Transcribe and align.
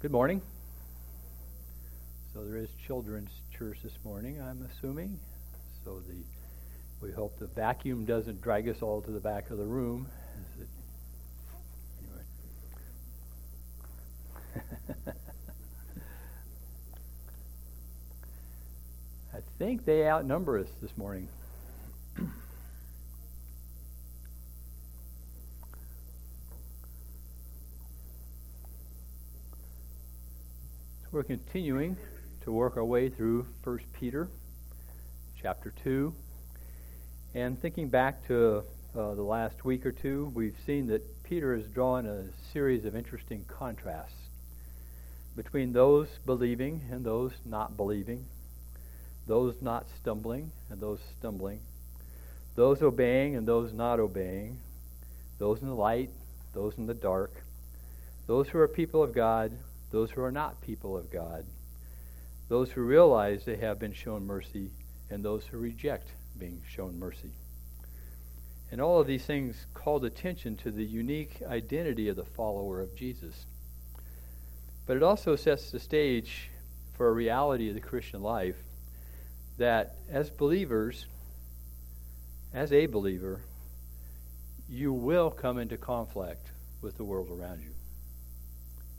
Good 0.00 0.12
morning. 0.12 0.40
So 2.32 2.44
there 2.44 2.56
is 2.56 2.68
children's 2.86 3.32
church 3.58 3.78
this 3.82 3.98
morning, 4.04 4.40
I'm 4.40 4.64
assuming. 4.70 5.18
So 5.84 5.98
the 5.98 6.14
we 7.04 7.10
hope 7.10 7.36
the 7.40 7.48
vacuum 7.48 8.04
doesn't 8.04 8.40
drag 8.40 8.68
us 8.68 8.80
all 8.80 9.02
to 9.02 9.10
the 9.10 9.18
back 9.18 9.50
of 9.50 9.58
the 9.58 9.64
room. 9.64 10.06
Anyway. 12.00 12.22
I 19.34 19.38
think 19.58 19.84
they 19.84 20.08
outnumber 20.08 20.60
us 20.60 20.68
this 20.80 20.96
morning. 20.96 21.26
We're 31.18 31.24
continuing 31.24 31.96
to 32.42 32.52
work 32.52 32.76
our 32.76 32.84
way 32.84 33.08
through 33.08 33.44
1 33.64 33.80
Peter 33.92 34.28
chapter 35.42 35.74
2. 35.82 36.14
And 37.34 37.60
thinking 37.60 37.88
back 37.88 38.24
to 38.28 38.62
uh, 38.96 39.14
the 39.16 39.22
last 39.22 39.64
week 39.64 39.84
or 39.84 39.90
two, 39.90 40.30
we've 40.32 40.54
seen 40.64 40.86
that 40.86 41.24
Peter 41.24 41.56
has 41.56 41.66
drawn 41.66 42.06
a 42.06 42.26
series 42.52 42.84
of 42.84 42.94
interesting 42.94 43.44
contrasts 43.48 44.14
between 45.34 45.72
those 45.72 46.06
believing 46.24 46.82
and 46.88 47.04
those 47.04 47.32
not 47.44 47.76
believing, 47.76 48.24
those 49.26 49.56
not 49.60 49.86
stumbling 50.00 50.52
and 50.70 50.80
those 50.80 51.00
stumbling, 51.18 51.58
those 52.54 52.80
obeying 52.80 53.34
and 53.34 53.44
those 53.44 53.72
not 53.72 53.98
obeying, 53.98 54.56
those 55.40 55.62
in 55.62 55.66
the 55.66 55.74
light, 55.74 56.10
those 56.54 56.78
in 56.78 56.86
the 56.86 56.94
dark, 56.94 57.32
those 58.28 58.46
who 58.50 58.58
are 58.60 58.68
people 58.68 59.02
of 59.02 59.12
God 59.12 59.50
those 59.90 60.10
who 60.10 60.22
are 60.22 60.32
not 60.32 60.60
people 60.60 60.96
of 60.96 61.10
God, 61.10 61.44
those 62.48 62.70
who 62.70 62.82
realize 62.82 63.44
they 63.44 63.56
have 63.56 63.78
been 63.78 63.92
shown 63.92 64.26
mercy, 64.26 64.70
and 65.10 65.24
those 65.24 65.44
who 65.46 65.58
reject 65.58 66.08
being 66.38 66.62
shown 66.68 66.98
mercy. 66.98 67.30
And 68.70 68.80
all 68.80 69.00
of 69.00 69.06
these 69.06 69.24
things 69.24 69.66
called 69.72 70.04
attention 70.04 70.56
to 70.58 70.70
the 70.70 70.84
unique 70.84 71.42
identity 71.46 72.08
of 72.08 72.16
the 72.16 72.24
follower 72.24 72.80
of 72.80 72.94
Jesus. 72.94 73.46
But 74.86 74.96
it 74.96 75.02
also 75.02 75.36
sets 75.36 75.70
the 75.70 75.80
stage 75.80 76.50
for 76.94 77.08
a 77.08 77.12
reality 77.12 77.68
of 77.68 77.74
the 77.74 77.80
Christian 77.80 78.22
life 78.22 78.56
that 79.56 79.96
as 80.10 80.30
believers, 80.30 81.06
as 82.52 82.72
a 82.72 82.86
believer, 82.86 83.40
you 84.68 84.92
will 84.92 85.30
come 85.30 85.58
into 85.58 85.76
conflict 85.76 86.48
with 86.82 86.96
the 86.96 87.04
world 87.04 87.28
around 87.30 87.62
you. 87.62 87.70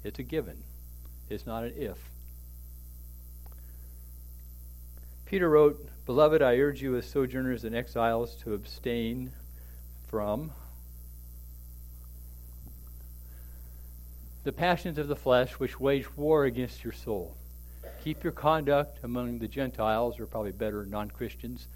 It's 0.03 0.20
a 0.20 0.24
given. 0.24 0.64
It's 1.30 1.45
not 1.45 1.63
an 1.63 1.73
if. 1.77 1.97
Peter 5.25 5.47
wrote, 5.47 5.88
Beloved, 6.08 6.41
I 6.41 6.58
urge 6.58 6.81
you 6.81 6.95
as 6.95 7.05
sojourners 7.05 7.63
and 7.63 7.75
exiles 7.75 8.33
to 8.38 8.55
abstain 8.55 9.31
from 10.07 10.52
the 14.44 14.52
passions 14.52 14.97
of 14.97 15.07
the 15.07 15.16
flesh 15.16 15.53
which 15.59 15.80
wage 15.80 16.17
war 16.17 16.45
against 16.45 16.83
your 16.83 16.94
soul. 16.94 17.35
Keep 18.03 18.23
your 18.23 18.33
conduct 18.33 19.03
among 19.03 19.38
the 19.38 19.47
Gentiles, 19.47 20.19
or 20.19 20.25
probably 20.25 20.52
better, 20.52 20.83
non 20.85 21.11
Christians, 21.11 21.67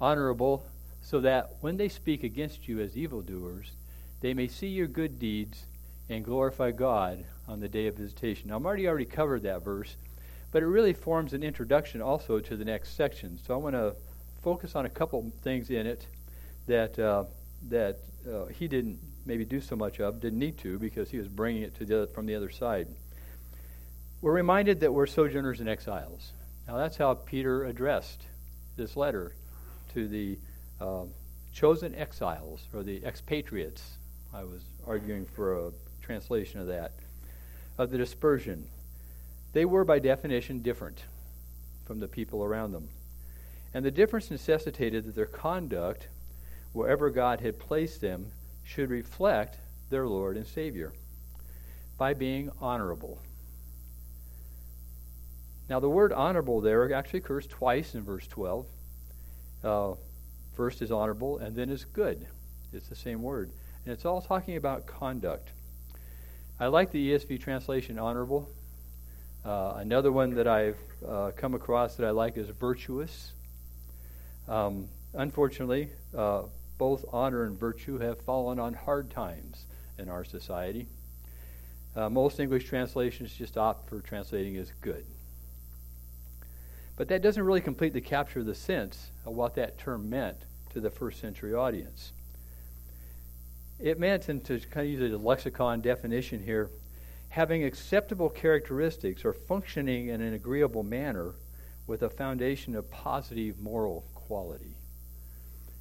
honorable, 0.00 0.64
so 1.02 1.20
that 1.20 1.56
when 1.60 1.76
they 1.76 1.90
speak 1.90 2.22
against 2.22 2.66
you 2.66 2.80
as 2.80 2.96
evildoers, 2.96 3.72
they 4.22 4.32
may 4.32 4.48
see 4.48 4.68
your 4.68 4.86
good 4.86 5.18
deeds 5.18 5.66
and 6.08 6.24
glorify 6.24 6.70
God 6.70 7.26
on 7.48 7.60
the 7.60 7.68
day 7.68 7.86
of 7.86 7.96
visitation. 7.96 8.48
Now, 8.48 8.58
Marty 8.58 8.86
already 8.88 9.04
covered 9.04 9.42
that 9.42 9.64
verse, 9.64 9.96
but 10.50 10.62
it 10.62 10.66
really 10.66 10.92
forms 10.92 11.32
an 11.32 11.42
introduction 11.42 12.00
also 12.00 12.38
to 12.40 12.56
the 12.56 12.64
next 12.64 12.96
section. 12.96 13.38
So 13.46 13.54
I 13.54 13.56
want 13.56 13.74
to 13.74 13.94
focus 14.42 14.74
on 14.74 14.86
a 14.86 14.90
couple 14.90 15.32
things 15.42 15.70
in 15.70 15.86
it 15.86 16.06
that 16.66 16.98
uh, 16.98 17.24
that 17.68 17.98
uh, 18.30 18.46
he 18.46 18.68
didn't 18.68 18.98
maybe 19.24 19.44
do 19.44 19.60
so 19.60 19.76
much 19.76 20.00
of, 20.00 20.20
didn't 20.20 20.38
need 20.38 20.58
to 20.58 20.78
because 20.78 21.10
he 21.10 21.18
was 21.18 21.28
bringing 21.28 21.62
it 21.62 21.74
to 21.76 21.84
the, 21.84 22.08
from 22.12 22.26
the 22.26 22.34
other 22.34 22.50
side. 22.50 22.88
We're 24.20 24.32
reminded 24.32 24.80
that 24.80 24.92
we're 24.92 25.06
sojourners 25.06 25.60
and 25.60 25.68
exiles. 25.68 26.32
Now 26.66 26.76
that's 26.76 26.96
how 26.96 27.14
Peter 27.14 27.64
addressed 27.64 28.22
this 28.76 28.96
letter 28.96 29.34
to 29.94 30.08
the 30.08 30.38
uh, 30.80 31.04
chosen 31.52 31.94
exiles 31.94 32.66
or 32.72 32.82
the 32.82 33.04
expatriates. 33.04 33.98
I 34.34 34.44
was 34.44 34.62
arguing 34.86 35.26
for 35.26 35.66
a 35.66 35.70
translation 36.02 36.60
of 36.60 36.66
that 36.68 36.92
of 37.78 37.90
the 37.90 37.98
dispersion. 37.98 38.68
They 39.52 39.64
were, 39.64 39.84
by 39.84 39.98
definition, 39.98 40.62
different 40.62 41.04
from 41.84 42.00
the 42.00 42.08
people 42.08 42.42
around 42.42 42.72
them. 42.72 42.88
And 43.74 43.84
the 43.84 43.90
difference 43.90 44.30
necessitated 44.30 45.04
that 45.04 45.14
their 45.14 45.26
conduct, 45.26 46.08
wherever 46.72 47.10
God 47.10 47.40
had 47.40 47.58
placed 47.58 48.00
them, 48.00 48.32
should 48.64 48.90
reflect 48.90 49.58
their 49.90 50.06
Lord 50.06 50.36
and 50.36 50.46
Savior 50.46 50.92
by 51.98 52.14
being 52.14 52.50
honorable. 52.60 53.18
Now, 55.68 55.80
the 55.80 55.88
word 55.88 56.12
honorable 56.12 56.60
there 56.60 56.92
actually 56.92 57.20
occurs 57.20 57.46
twice 57.46 57.94
in 57.94 58.02
verse 58.02 58.26
12. 58.26 58.66
Uh, 59.64 59.94
first 60.54 60.82
is 60.82 60.90
honorable, 60.90 61.38
and 61.38 61.56
then 61.56 61.70
is 61.70 61.84
good. 61.84 62.26
It's 62.72 62.88
the 62.88 62.96
same 62.96 63.22
word. 63.22 63.50
And 63.84 63.92
it's 63.92 64.04
all 64.04 64.20
talking 64.20 64.56
about 64.56 64.86
conduct. 64.86 65.50
I 66.62 66.68
like 66.68 66.92
the 66.92 67.10
ESV 67.10 67.40
translation 67.40 67.98
honorable. 67.98 68.48
Uh, 69.44 69.72
another 69.78 70.12
one 70.12 70.36
that 70.36 70.46
I've 70.46 70.78
uh, 71.04 71.32
come 71.34 71.54
across 71.56 71.96
that 71.96 72.06
I 72.06 72.10
like 72.10 72.36
is 72.36 72.48
virtuous. 72.50 73.32
Um, 74.46 74.86
unfortunately, 75.12 75.88
uh, 76.16 76.42
both 76.78 77.04
honor 77.12 77.46
and 77.46 77.58
virtue 77.58 77.98
have 77.98 78.20
fallen 78.20 78.60
on 78.60 78.74
hard 78.74 79.10
times 79.10 79.64
in 79.98 80.08
our 80.08 80.22
society. 80.22 80.86
Uh, 81.96 82.08
most 82.08 82.38
English 82.38 82.66
translations 82.66 83.34
just 83.34 83.58
opt 83.58 83.88
for 83.88 83.98
translating 83.98 84.56
as 84.56 84.70
good. 84.82 85.04
But 86.94 87.08
that 87.08 87.22
doesn't 87.22 87.42
really 87.42 87.60
complete 87.60 87.92
the 87.92 88.00
capture 88.00 88.38
of 88.38 88.46
the 88.46 88.54
sense 88.54 89.08
of 89.26 89.34
what 89.34 89.56
that 89.56 89.78
term 89.78 90.08
meant 90.08 90.38
to 90.74 90.80
the 90.80 90.90
first 90.90 91.20
century 91.20 91.54
audience. 91.54 92.12
It 93.78 93.98
meant, 93.98 94.28
and 94.28 94.44
to 94.44 94.60
kind 94.60 94.86
of 94.86 95.00
use 95.00 95.12
a 95.12 95.16
lexicon 95.16 95.80
definition 95.80 96.42
here, 96.42 96.70
having 97.30 97.64
acceptable 97.64 98.28
characteristics 98.28 99.24
or 99.24 99.32
functioning 99.32 100.08
in 100.08 100.20
an 100.20 100.34
agreeable 100.34 100.82
manner 100.82 101.34
with 101.86 102.02
a 102.02 102.10
foundation 102.10 102.76
of 102.76 102.90
positive 102.90 103.58
moral 103.58 104.04
quality. 104.14 104.76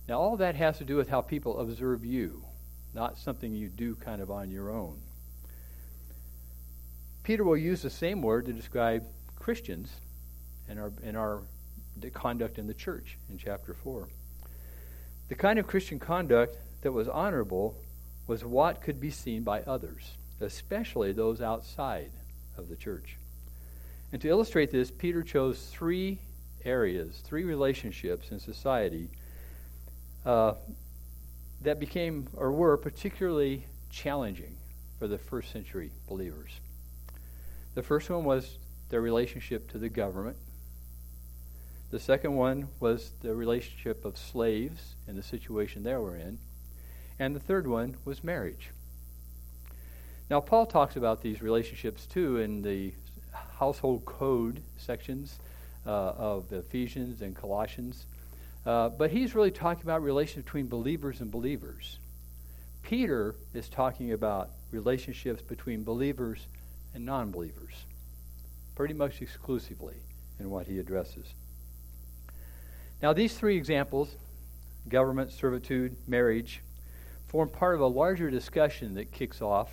Now, 0.08 0.20
all 0.20 0.38
that 0.38 0.56
has 0.56 0.78
to 0.80 0.84
do 0.84 0.96
with 0.96 1.10
how 1.10 1.22
people 1.22 1.60
observe 1.60 2.04
you, 2.04 2.44
not 2.94 3.18
something 3.18 3.54
you 3.54 3.70
do 3.70 3.96
kind 3.96 4.22
of 4.22 4.32
on 4.32 4.50
your 4.50 4.72
own. 4.72 5.00
Peter 7.24 7.44
will 7.44 7.58
use 7.58 7.82
the 7.82 7.90
same 7.90 8.22
word 8.22 8.46
to 8.46 8.54
describe 8.54 9.06
Christians 9.36 9.92
and 10.68 10.80
our, 10.80 10.92
in 11.04 11.16
our 11.16 11.42
conduct 12.14 12.58
in 12.58 12.68
the 12.68 12.74
church 12.74 13.18
in 13.30 13.38
chapter 13.38 13.74
4. 13.74 14.08
The 15.28 15.36
kind 15.36 15.60
of 15.60 15.68
Christian 15.68 16.00
conduct 16.00 16.58
that 16.82 16.92
was 16.92 17.08
honorable 17.08 17.76
was 18.28 18.44
what 18.44 18.82
could 18.82 19.00
be 19.00 19.12
seen 19.12 19.44
by 19.44 19.62
others, 19.62 20.12
especially 20.40 21.12
those 21.12 21.42
outside 21.42 22.12
of 22.58 22.70
the 22.70 22.76
church. 22.76 23.18
And 24.12 24.22
to 24.22 24.28
illustrate 24.28 24.72
this, 24.72 24.92
Peter 24.92 25.24
chose 25.24 25.68
three 25.72 26.20
areas, 26.66 27.22
three 27.24 27.44
relationships 27.44 28.32
in 28.32 28.40
society 28.40 29.10
uh, 30.26 30.54
that 31.62 31.80
became 31.80 32.28
or 32.36 32.52
were 32.52 32.78
particularly 32.78 33.66
challenging 33.90 34.56
for 35.00 35.08
the 35.08 35.18
first 35.18 35.52
century 35.52 35.92
believers. 36.08 36.52
The 37.74 37.84
first 37.84 38.10
one 38.10 38.24
was 38.24 38.58
their 38.90 39.02
relationship 39.02 39.72
to 39.72 39.78
the 39.78 39.90
government. 39.90 40.38
The 41.90 42.00
second 42.00 42.36
one 42.36 42.68
was 42.80 43.12
the 43.22 43.36
relationship 43.36 44.06
of 44.06 44.18
slaves 44.18 44.96
and 45.08 45.18
the 45.18 45.24
situation 45.24 45.84
they 45.84 45.96
were 45.96 46.16
in. 46.16 46.38
And 47.20 47.36
the 47.36 47.40
third 47.40 47.68
one 47.68 47.96
was 48.06 48.24
marriage. 48.24 48.70
Now, 50.30 50.40
Paul 50.40 50.66
talks 50.66 50.96
about 50.96 51.22
these 51.22 51.42
relationships 51.42 52.06
too 52.06 52.38
in 52.38 52.62
the 52.62 52.94
household 53.58 54.06
code 54.06 54.62
sections 54.78 55.40
uh, 55.86 55.90
of 55.90 56.52
Ephesians 56.52 57.22
and 57.22 57.36
Colossians. 57.36 58.06
Uh, 58.66 58.90
but 58.90 59.12
he's 59.12 59.36
really 59.36 59.52
talking 59.52 59.84
about 59.84 60.02
relations 60.02 60.46
between 60.46 60.68
believers 60.68 61.20
and 61.20 61.32
believers. 61.32 61.98
Peter 62.84 63.36
is 63.54 63.70
talking 63.70 64.12
about 64.12 64.50
relationships 64.72 65.42
between 65.42 65.84
believers 65.84 66.48
and 66.94 67.06
non 67.06 67.32
believers, 67.32 67.74
pretty 68.76 68.94
much 68.94 69.22
exclusively 69.22 69.96
in 70.40 70.50
what 70.50 70.68
he 70.68 70.80
addresses. 70.80 71.34
Now, 73.02 73.14
these 73.14 73.34
three 73.34 73.58
examples 73.58 74.16
government, 74.88 75.32
servitude, 75.32 75.96
marriage 76.08 76.62
form 77.32 77.48
part 77.48 77.76
of 77.76 77.80
a 77.80 77.88
larger 77.88 78.30
discussion 78.30 78.96
that 78.96 79.10
kicks 79.10 79.42
off 79.42 79.70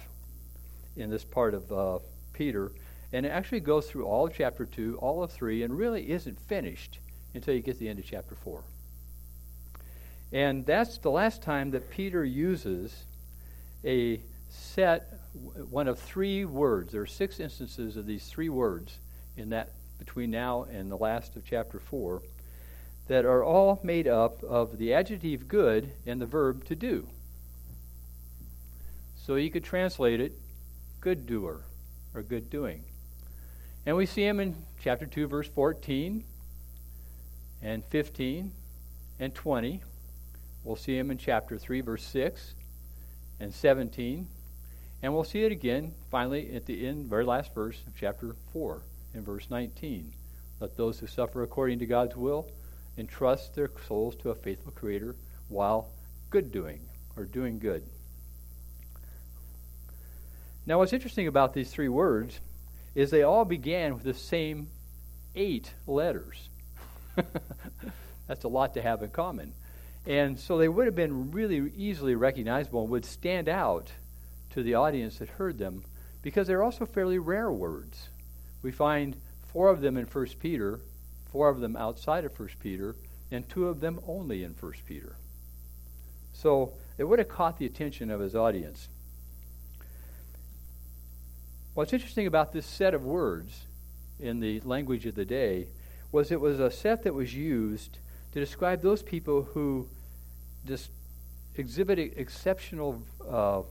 in 0.96 1.10
this 1.10 1.24
part 1.24 1.54
of 1.54 1.72
uh, 1.72 1.98
Peter 2.32 2.70
And 3.12 3.26
it 3.26 3.30
actually 3.30 3.58
goes 3.58 3.90
through 3.90 4.06
all 4.06 4.28
of 4.28 4.32
chapter 4.32 4.64
2, 4.64 4.98
all 5.00 5.24
of 5.24 5.32
3, 5.32 5.64
and 5.64 5.76
really 5.76 6.08
isn't 6.12 6.38
finished 6.38 7.00
until 7.34 7.54
you 7.54 7.60
get 7.60 7.72
to 7.72 7.80
the 7.80 7.88
end 7.88 7.98
of 7.98 8.04
chapter 8.04 8.36
4. 8.36 8.62
And 10.30 10.64
that's 10.66 10.98
the 10.98 11.10
last 11.10 11.42
time 11.42 11.72
that 11.72 11.90
Peter 11.90 12.24
uses 12.24 12.94
a 13.84 14.20
set, 14.48 15.18
one 15.68 15.88
of 15.88 15.98
three 15.98 16.44
words. 16.44 16.92
There 16.92 17.02
are 17.02 17.06
six 17.06 17.40
instances 17.40 17.96
of 17.96 18.06
these 18.06 18.26
three 18.26 18.50
words 18.50 19.00
in 19.36 19.48
that 19.50 19.72
between 19.98 20.30
now 20.30 20.64
and 20.70 20.92
the 20.92 20.96
last 20.96 21.34
of 21.34 21.44
chapter 21.44 21.80
4 21.80 22.22
that 23.08 23.24
are 23.24 23.42
all 23.42 23.80
made 23.82 24.06
up 24.06 24.44
of 24.44 24.78
the 24.78 24.94
adjective 24.94 25.48
good 25.48 25.90
and 26.06 26.20
the 26.20 26.26
verb 26.26 26.64
to 26.66 26.76
do. 26.76 27.08
So 29.28 29.34
you 29.34 29.50
could 29.50 29.62
translate 29.62 30.22
it 30.22 30.32
good 31.02 31.26
doer 31.26 31.60
or 32.14 32.22
good 32.22 32.48
doing. 32.48 32.82
And 33.84 33.94
we 33.94 34.06
see 34.06 34.24
him 34.26 34.40
in 34.40 34.56
chapter 34.82 35.04
2, 35.04 35.26
verse 35.26 35.46
14 35.48 36.24
and 37.60 37.84
15 37.84 38.52
and 39.20 39.34
20. 39.34 39.82
We'll 40.64 40.76
see 40.76 40.96
him 40.96 41.10
in 41.10 41.18
chapter 41.18 41.58
3, 41.58 41.82
verse 41.82 42.04
6 42.04 42.54
and 43.38 43.52
17. 43.52 44.26
And 45.02 45.12
we'll 45.12 45.24
see 45.24 45.44
it 45.44 45.52
again, 45.52 45.92
finally, 46.10 46.54
at 46.54 46.64
the 46.64 46.86
end, 46.86 47.10
very 47.10 47.26
last 47.26 47.54
verse 47.54 47.82
of 47.86 47.92
chapter 47.94 48.34
4, 48.54 48.80
in 49.12 49.24
verse 49.24 49.48
19. 49.50 50.10
Let 50.58 50.78
those 50.78 51.00
who 51.00 51.06
suffer 51.06 51.42
according 51.42 51.80
to 51.80 51.86
God's 51.86 52.16
will 52.16 52.50
entrust 52.96 53.54
their 53.54 53.70
souls 53.86 54.16
to 54.22 54.30
a 54.30 54.34
faithful 54.34 54.72
Creator 54.72 55.16
while 55.48 55.90
good 56.30 56.50
doing, 56.50 56.80
or 57.14 57.26
doing 57.26 57.58
good. 57.58 57.82
Now, 60.68 60.76
what's 60.76 60.92
interesting 60.92 61.28
about 61.28 61.54
these 61.54 61.70
three 61.70 61.88
words 61.88 62.40
is 62.94 63.10
they 63.10 63.22
all 63.22 63.46
began 63.46 63.94
with 63.94 64.02
the 64.02 64.12
same 64.12 64.68
eight 65.34 65.72
letters. 65.86 66.50
That's 68.26 68.44
a 68.44 68.48
lot 68.48 68.74
to 68.74 68.82
have 68.82 69.02
in 69.02 69.08
common. 69.08 69.54
And 70.06 70.38
so 70.38 70.58
they 70.58 70.68
would 70.68 70.84
have 70.84 70.94
been 70.94 71.30
really 71.30 71.72
easily 71.74 72.14
recognizable 72.16 72.82
and 72.82 72.90
would 72.90 73.06
stand 73.06 73.48
out 73.48 73.90
to 74.50 74.62
the 74.62 74.74
audience 74.74 75.20
that 75.20 75.30
heard 75.30 75.56
them 75.56 75.84
because 76.20 76.46
they're 76.46 76.62
also 76.62 76.84
fairly 76.84 77.18
rare 77.18 77.50
words. 77.50 78.10
We 78.60 78.70
find 78.70 79.16
four 79.50 79.70
of 79.70 79.80
them 79.80 79.96
in 79.96 80.04
1 80.04 80.26
Peter, 80.38 80.80
four 81.32 81.48
of 81.48 81.60
them 81.60 81.76
outside 81.76 82.26
of 82.26 82.38
1 82.38 82.46
Peter, 82.60 82.94
and 83.30 83.48
two 83.48 83.68
of 83.68 83.80
them 83.80 84.00
only 84.06 84.44
in 84.44 84.50
1 84.50 84.72
Peter. 84.84 85.16
So 86.34 86.74
it 86.98 87.04
would 87.04 87.20
have 87.20 87.28
caught 87.30 87.58
the 87.58 87.64
attention 87.64 88.10
of 88.10 88.20
his 88.20 88.34
audience. 88.34 88.90
What's 91.78 91.92
interesting 91.92 92.26
about 92.26 92.52
this 92.52 92.66
set 92.66 92.92
of 92.92 93.04
words 93.04 93.66
in 94.18 94.40
the 94.40 94.60
language 94.62 95.06
of 95.06 95.14
the 95.14 95.24
day 95.24 95.68
was 96.10 96.32
it 96.32 96.40
was 96.40 96.58
a 96.58 96.72
set 96.72 97.04
that 97.04 97.14
was 97.14 97.32
used 97.32 97.98
to 98.32 98.40
describe 98.40 98.82
those 98.82 99.00
people 99.00 99.44
who 99.44 99.86
just 100.66 100.90
exhibited 101.54 102.14
exceptional 102.16 103.00
uh, 103.24 103.62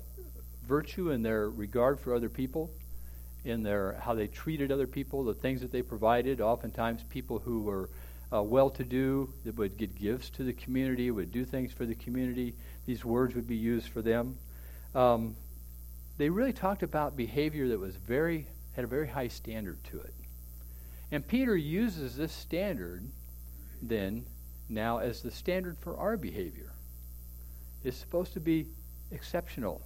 virtue 0.65 1.11
in 1.11 1.21
their 1.21 1.49
regard 1.49 1.99
for 1.99 2.15
other 2.15 2.29
people, 2.29 2.71
in 3.43 3.61
their 3.61 3.99
how 3.99 4.13
they 4.13 4.27
treated 4.27 4.71
other 4.71 4.87
people, 4.87 5.25
the 5.25 5.33
things 5.33 5.59
that 5.59 5.73
they 5.73 5.81
provided. 5.81 6.39
Oftentimes, 6.39 7.03
people 7.09 7.39
who 7.39 7.63
were 7.63 7.89
uh, 8.31 8.41
well-to-do 8.41 9.33
that 9.43 9.57
would 9.57 9.75
give 9.75 9.93
gifts 9.99 10.29
to 10.29 10.45
the 10.45 10.53
community, 10.53 11.11
would 11.11 11.33
do 11.33 11.43
things 11.43 11.73
for 11.73 11.85
the 11.85 11.95
community. 11.95 12.55
These 12.85 13.03
words 13.03 13.35
would 13.35 13.49
be 13.49 13.57
used 13.57 13.89
for 13.89 14.01
them. 14.01 14.37
Um, 14.95 15.35
they 16.17 16.29
really 16.29 16.53
talked 16.53 16.83
about 16.83 17.15
behavior 17.15 17.67
that 17.69 17.79
was 17.79 17.95
very 17.95 18.47
had 18.75 18.83
a 18.83 18.87
very 18.87 19.07
high 19.07 19.27
standard 19.27 19.83
to 19.85 19.99
it. 19.99 20.13
And 21.11 21.27
Peter 21.27 21.55
uses 21.55 22.15
this 22.15 22.31
standard 22.31 23.09
then 23.81 24.25
now 24.69 24.99
as 24.99 25.21
the 25.21 25.31
standard 25.31 25.77
for 25.79 25.97
our 25.97 26.15
behavior. 26.15 26.71
It's 27.83 27.97
supposed 27.97 28.33
to 28.33 28.39
be 28.39 28.67
exceptional, 29.11 29.81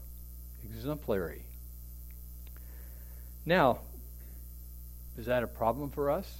exemplary. 0.63 1.43
Now, 3.45 3.79
is 5.17 5.25
that 5.27 5.43
a 5.43 5.47
problem 5.47 5.89
for 5.89 6.09
us? 6.09 6.39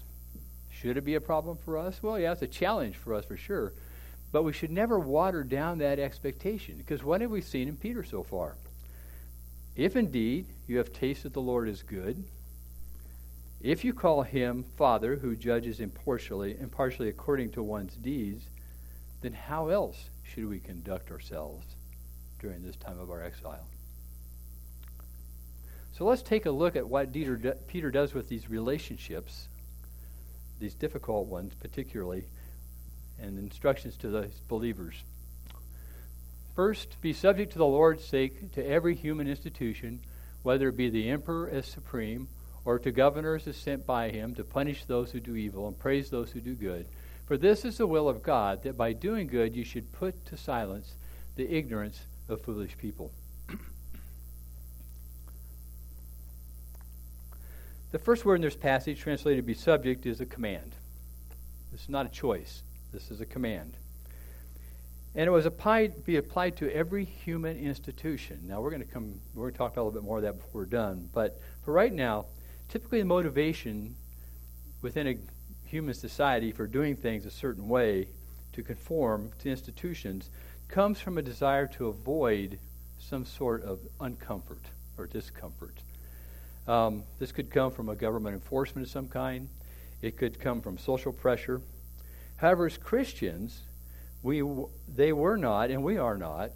Should 0.72 0.98
it 0.98 1.06
be 1.06 1.16
a 1.16 1.22
problem 1.22 1.58
for 1.58 1.78
us? 1.78 2.02
Well, 2.02 2.20
yeah, 2.20 2.32
it's 2.32 2.42
a 2.42 2.48
challenge 2.48 2.96
for 2.96 3.14
us 3.14 3.26
for 3.26 3.38
sure. 3.38 3.74
But 4.32 4.44
we 4.44 4.54
should 4.54 4.72
never 4.72 5.00
water 5.00 5.44
down 5.44 5.78
that 5.80 6.00
expectation 6.00 6.76
because 6.78 7.04
what 7.04 7.22
have 7.22 7.32
we 7.32 7.42
seen 7.42 7.68
in 7.68 7.78
Peter 7.78 8.04
so 8.04 8.24
far? 8.24 8.56
If 9.76 9.96
indeed 9.96 10.48
you 10.68 10.78
have 10.78 10.92
tasted 10.92 11.34
the 11.34 11.42
Lord 11.42 11.70
is 11.70 11.82
good, 11.82 12.24
if 13.62 13.84
you 13.84 13.94
call 13.94 14.24
him 14.24 14.64
Father 14.64 15.16
who 15.16 15.36
judges 15.36 15.80
impartially, 15.80 16.58
impartially 16.60 17.10
according 17.10 17.52
to 17.52 17.64
one's 17.64 17.96
deeds, 17.96 18.46
then 19.22 19.34
how 19.34 19.70
else 19.70 20.10
should 20.24 20.50
we 20.50 20.60
conduct 20.60 21.12
ourselves 21.12 21.66
during 22.40 22.64
this 22.64 22.76
time 22.76 23.00
of 23.00 23.12
our 23.12 23.24
exile? 23.24 23.68
So 25.94 26.06
let's 26.06 26.24
take 26.24 26.48
a 26.48 26.52
look 26.52 26.76
at 26.76 26.88
what 26.88 27.14
Peter 27.14 27.92
does 27.92 28.14
with 28.14 28.28
these 28.28 28.50
relationships, 28.50 29.48
these 30.60 30.74
difficult 30.74 31.28
ones 31.28 31.54
particularly, 31.54 32.26
and 33.20 33.38
instructions 33.38 33.96
to 33.98 34.10
the 34.10 34.30
believers. 34.48 34.96
First, 36.56 37.00
be 37.02 37.14
subject 37.14 37.54
to 37.54 37.58
the 37.58 37.66
Lord's 37.66 38.04
sake 38.04 38.52
to 38.54 38.66
every 38.66 38.94
human 38.96 39.28
institution, 39.28 40.02
whether 40.44 40.68
it 40.70 40.78
be 40.78 40.90
the 40.90 41.10
emperor 41.10 41.50
as 41.50 41.66
supreme 41.66 42.28
or 42.66 42.78
to 42.80 42.92
governors 42.92 43.48
as 43.48 43.56
sent 43.58 43.86
by 43.86 44.10
him 44.10 44.36
to 44.36 44.44
punish 44.44 44.84
those 44.86 45.12
who 45.12 45.20
do 45.20 45.36
evil 45.36 45.68
and 45.68 45.80
praise 45.80 46.10
those 46.10 46.32
who 46.32 46.42
do 46.42 46.54
good. 46.54 46.86
For 47.26 47.38
this 47.38 47.64
is 47.64 47.78
the 47.78 47.88
will 47.88 48.10
of 48.10 48.22
God, 48.22 48.64
that 48.64 48.78
by 48.78 48.92
doing 48.94 49.28
good 49.28 49.56
you 49.56 49.64
should 49.64 49.94
put 49.94 50.26
to 50.26 50.36
silence 50.36 50.96
the 51.36 51.50
ignorance 51.50 52.02
of 52.28 52.42
foolish 52.42 52.78
people. 52.78 53.12
the 57.92 58.00
first 58.00 58.26
word 58.26 58.36
in 58.36 58.42
this 58.42 58.56
passage, 58.58 59.00
translated 59.00 59.46
be 59.46 59.54
subject, 59.54 60.06
is 60.06 60.20
a 60.20 60.26
command. 60.26 60.76
This 61.72 61.84
is 61.84 61.90
not 61.90 62.06
a 62.06 62.10
choice, 62.10 62.64
this 62.92 63.10
is 63.10 63.22
a 63.22 63.26
command. 63.26 63.78
And 65.14 65.28
it 65.28 65.32
was 65.32 65.46
applied, 65.46 66.06
be 66.06 66.16
applied 66.16 66.56
to 66.58 66.74
every 66.74 67.04
human 67.04 67.58
institution. 67.58 68.40
Now 68.44 68.62
we're 68.62 68.70
going 68.70 68.82
to 68.82 68.88
come. 68.88 69.20
We're 69.34 69.44
going 69.44 69.54
to 69.54 69.58
talk 69.58 69.76
a 69.76 69.82
little 69.82 69.92
bit 69.92 70.04
more 70.04 70.18
of 70.18 70.24
that 70.24 70.38
before 70.38 70.62
we're 70.62 70.66
done. 70.66 71.10
But 71.14 71.40
for 71.66 71.74
right 71.74 71.92
now, 71.92 72.28
typically 72.70 73.00
the 73.00 73.06
motivation 73.06 73.96
within 74.82 75.08
a 75.08 75.18
human 75.66 75.94
society 75.94 76.52
for 76.52 76.66
doing 76.66 76.96
things 76.96 77.26
a 77.26 77.32
certain 77.32 77.68
way 77.68 78.08
to 78.54 78.64
conform 78.64 79.32
to 79.40 79.50
institutions 79.50 80.30
comes 80.68 81.00
from 81.00 81.18
a 81.18 81.22
desire 81.22 81.68
to 81.68 81.88
avoid 81.88 82.58
some 83.00 83.26
sort 83.26 83.64
of 83.64 83.80
uncomfort 84.00 84.64
or 84.98 85.08
discomfort. 85.08 85.76
Um, 86.68 87.04
this 87.20 87.32
could 87.32 87.50
come 87.50 87.72
from 87.72 87.90
a 87.90 87.96
government 87.96 88.34
enforcement 88.34 88.88
of 88.88 88.92
some 88.92 89.08
kind. 89.08 89.50
It 90.02 90.18
could 90.18 90.40
come 90.40 90.62
from 90.62 90.78
social 90.78 91.12
pressure. 91.12 91.62
However, 92.38 92.66
as 92.66 92.78
Christians, 92.78 93.62
we 94.24 94.44
they 94.88 95.14
were 95.14 95.38
not, 95.38 95.72
and 95.72 95.84
we 95.84 95.98
are 95.98 96.18
not, 96.18 96.52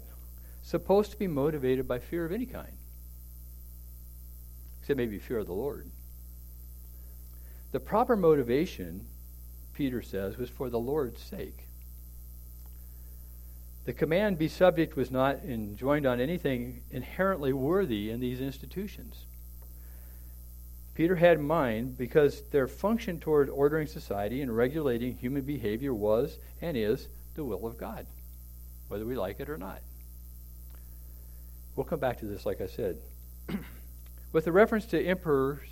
supposed 0.62 1.10
to 1.12 1.18
be 1.18 1.26
motivated 1.26 1.86
by 1.86 1.98
fear 1.98 2.24
of 2.24 2.32
any 2.32 2.46
kind, 2.46 2.76
except 4.80 4.96
maybe 4.96 5.18
fear 5.18 5.38
of 5.38 5.46
the 5.46 5.52
Lord. 5.52 5.90
The 7.72 7.80
proper 7.80 8.16
motivation, 8.16 9.06
Peter 9.74 10.02
says, 10.02 10.38
was 10.38 10.48
for 10.48 10.70
the 10.70 10.78
Lord's 10.78 11.22
sake. 11.22 11.66
The 13.84 13.92
command 13.92 14.38
be 14.38 14.48
subject 14.48 14.96
was 14.96 15.12
not 15.12 15.44
enjoined 15.44 16.06
on 16.06 16.20
anything 16.20 16.82
inherently 16.90 17.52
worthy 17.52 18.10
in 18.10 18.18
these 18.18 18.40
institutions. 18.40 19.26
Peter 20.94 21.16
had 21.16 21.38
in 21.38 21.46
mind 21.46 21.96
because 21.98 22.42
their 22.50 22.66
function 22.66 23.20
toward 23.20 23.50
ordering 23.50 23.86
society 23.86 24.40
and 24.40 24.56
regulating 24.56 25.14
human 25.14 25.42
behavior 25.42 25.94
was 25.94 26.38
and 26.60 26.76
is 26.76 27.06
the 27.36 27.44
will 27.44 27.66
of 27.66 27.76
God, 27.76 28.06
whether 28.88 29.04
we 29.04 29.16
like 29.16 29.40
it 29.40 29.48
or 29.48 29.56
not. 29.56 29.80
We'll 31.74 31.84
come 31.84 32.00
back 32.00 32.18
to 32.20 32.26
this, 32.26 32.46
like 32.46 32.60
I 32.60 32.66
said. 32.66 32.98
With 34.32 34.44
the 34.44 34.52
reference 34.52 34.86
to 34.86 35.04
emperors 35.04 35.68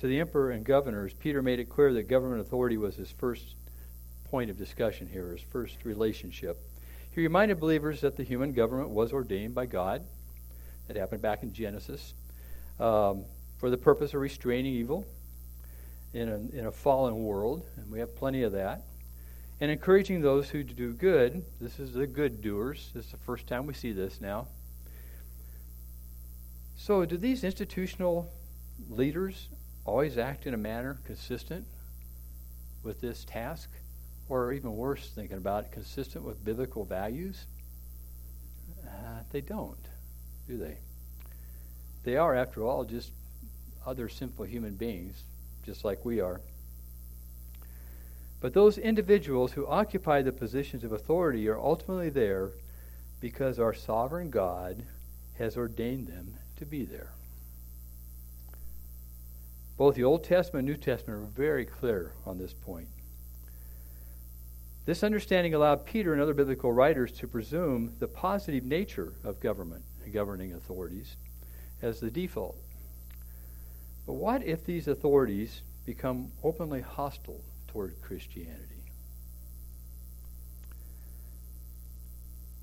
to 0.00 0.06
the 0.06 0.18
emperor 0.18 0.50
and 0.50 0.64
governors, 0.64 1.12
Peter 1.12 1.42
made 1.42 1.60
it 1.60 1.68
clear 1.68 1.92
that 1.92 2.08
government 2.08 2.40
authority 2.40 2.78
was 2.78 2.96
his 2.96 3.10
first 3.10 3.54
point 4.30 4.50
of 4.50 4.56
discussion 4.56 5.06
here, 5.06 5.32
his 5.32 5.42
first 5.42 5.84
relationship. 5.84 6.58
He 7.14 7.20
reminded 7.20 7.60
believers 7.60 8.00
that 8.00 8.16
the 8.16 8.22
human 8.22 8.52
government 8.52 8.88
was 8.88 9.12
ordained 9.12 9.54
by 9.54 9.66
God. 9.66 10.02
That 10.88 10.96
happened 10.96 11.20
back 11.20 11.42
in 11.42 11.52
Genesis 11.52 12.14
um, 12.78 13.24
for 13.58 13.68
the 13.68 13.76
purpose 13.76 14.14
of 14.14 14.20
restraining 14.20 14.72
evil 14.72 15.04
in 16.14 16.28
a, 16.28 16.58
in 16.58 16.66
a 16.66 16.72
fallen 16.72 17.22
world, 17.22 17.64
and 17.76 17.90
we 17.90 17.98
have 17.98 18.16
plenty 18.16 18.42
of 18.42 18.52
that. 18.52 18.84
And 19.60 19.70
encouraging 19.70 20.22
those 20.22 20.48
who 20.48 20.62
do 20.62 20.94
good. 20.94 21.44
This 21.60 21.78
is 21.78 21.92
the 21.92 22.06
good 22.06 22.40
doers. 22.40 22.90
This 22.94 23.06
is 23.06 23.10
the 23.10 23.18
first 23.18 23.46
time 23.46 23.66
we 23.66 23.74
see 23.74 23.92
this 23.92 24.20
now. 24.20 24.48
So, 26.76 27.04
do 27.04 27.18
these 27.18 27.44
institutional 27.44 28.32
leaders 28.88 29.48
always 29.84 30.16
act 30.16 30.46
in 30.46 30.54
a 30.54 30.56
manner 30.56 30.98
consistent 31.04 31.66
with 32.82 33.02
this 33.02 33.24
task? 33.26 33.68
Or 34.30 34.52
even 34.52 34.76
worse, 34.76 35.10
thinking 35.10 35.36
about 35.36 35.64
it, 35.64 35.72
consistent 35.72 36.24
with 36.24 36.42
biblical 36.42 36.84
values? 36.84 37.44
Uh, 38.86 39.22
they 39.30 39.40
don't, 39.42 39.76
do 40.48 40.56
they? 40.56 40.78
They 42.04 42.16
are, 42.16 42.34
after 42.34 42.62
all, 42.62 42.84
just 42.84 43.10
other 43.84 44.08
sinful 44.08 44.46
human 44.46 44.74
beings, 44.74 45.24
just 45.66 45.84
like 45.84 46.04
we 46.04 46.20
are. 46.20 46.40
But 48.40 48.54
those 48.54 48.78
individuals 48.78 49.52
who 49.52 49.66
occupy 49.66 50.22
the 50.22 50.32
positions 50.32 50.82
of 50.82 50.92
authority 50.92 51.46
are 51.48 51.58
ultimately 51.58 52.08
there 52.08 52.52
because 53.20 53.58
our 53.58 53.74
sovereign 53.74 54.30
God 54.30 54.84
has 55.38 55.56
ordained 55.56 56.08
them 56.08 56.34
to 56.56 56.64
be 56.64 56.84
there. 56.84 57.12
Both 59.76 59.94
the 59.94 60.04
Old 60.04 60.24
Testament 60.24 60.66
and 60.66 60.76
New 60.76 60.82
Testament 60.82 61.22
are 61.22 61.26
very 61.26 61.64
clear 61.64 62.12
on 62.26 62.38
this 62.38 62.52
point. 62.52 62.88
This 64.86 65.02
understanding 65.02 65.54
allowed 65.54 65.84
Peter 65.86 66.12
and 66.12 66.20
other 66.20 66.34
biblical 66.34 66.72
writers 66.72 67.12
to 67.12 67.28
presume 67.28 67.94
the 67.98 68.08
positive 68.08 68.64
nature 68.64 69.12
of 69.22 69.40
government 69.40 69.84
and 70.02 70.12
governing 70.12 70.54
authorities 70.54 71.16
as 71.82 72.00
the 72.00 72.10
default. 72.10 72.56
But 74.06 74.14
what 74.14 74.42
if 74.42 74.64
these 74.64 74.88
authorities 74.88 75.62
become 75.84 76.32
openly 76.42 76.80
hostile 76.80 77.42
toward 77.72 78.00
Christianity? 78.02 78.84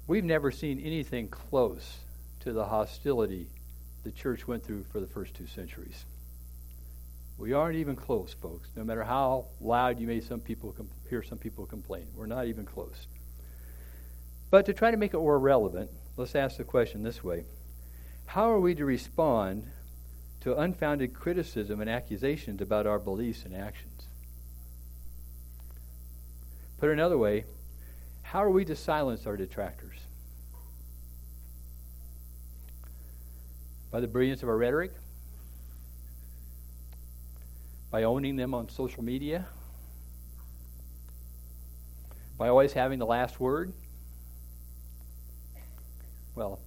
We've 0.08 0.24
never 0.24 0.52
seen 0.52 0.80
anything 0.80 1.28
close 1.28 1.98
to 2.42 2.54
the 2.54 2.66
hostility 2.66 3.48
the 4.04 4.12
church 4.12 4.48
went 4.48 4.64
through 4.64 4.86
for 4.92 5.00
the 5.00 5.08
first 5.08 5.34
two 5.34 5.48
centuries. 5.48 6.06
We 7.38 7.54
aren't 7.54 7.76
even 7.76 7.96
close, 7.96 8.34
folks. 8.42 8.70
No 8.76 8.84
matter 8.84 9.04
how 9.04 9.46
loud 9.60 10.00
you 10.00 10.08
may 10.08 10.22
some 10.22 10.40
people 10.40 10.72
com- 10.72 10.90
hear 11.10 11.22
some 11.22 11.38
people 11.38 11.66
complain, 11.66 12.08
we're 12.16 12.26
not 12.26 12.48
even 12.48 12.66
close. 12.66 13.08
But 14.50 14.66
to 14.68 14.74
try 14.74 14.92
to 14.92 14.98
make 14.98 15.14
it 15.14 15.18
more 15.18 15.38
relevant, 15.38 15.92
let's 16.16 16.36
ask 16.36 16.58
the 16.58 16.64
question 16.64 17.04
this 17.04 17.24
way 17.24 17.44
How 18.28 18.50
are 18.50 18.60
we 18.60 18.76
to 18.76 18.86
respond 18.86 19.68
to 20.42 20.58
unfounded 20.58 21.14
criticism 21.14 21.82
and 21.82 21.90
accusations 21.90 22.62
about 22.62 22.88
our 22.88 23.00
beliefs 23.00 23.44
and 23.44 23.56
actions? 23.56 24.07
Put 26.78 26.92
another 26.92 27.18
way, 27.18 27.46
how 28.22 28.44
are 28.44 28.52
we 28.52 28.64
to 28.66 28.76
silence 28.76 29.26
our 29.26 29.36
detractors? 29.36 29.98
By 33.90 34.00
the 34.00 34.08
brilliance 34.08 34.44
of 34.44 34.50
our 34.50 34.58
rhetoric? 34.58 34.94
By 37.90 38.04
owning 38.04 38.36
them 38.36 38.54
on 38.54 38.70
social 38.70 39.04
media? 39.04 39.48
By 42.38 42.50
always 42.50 42.74
having 42.74 43.00
the 43.00 43.06
last 43.08 43.40
word? 43.40 43.74
Well, 46.36 46.60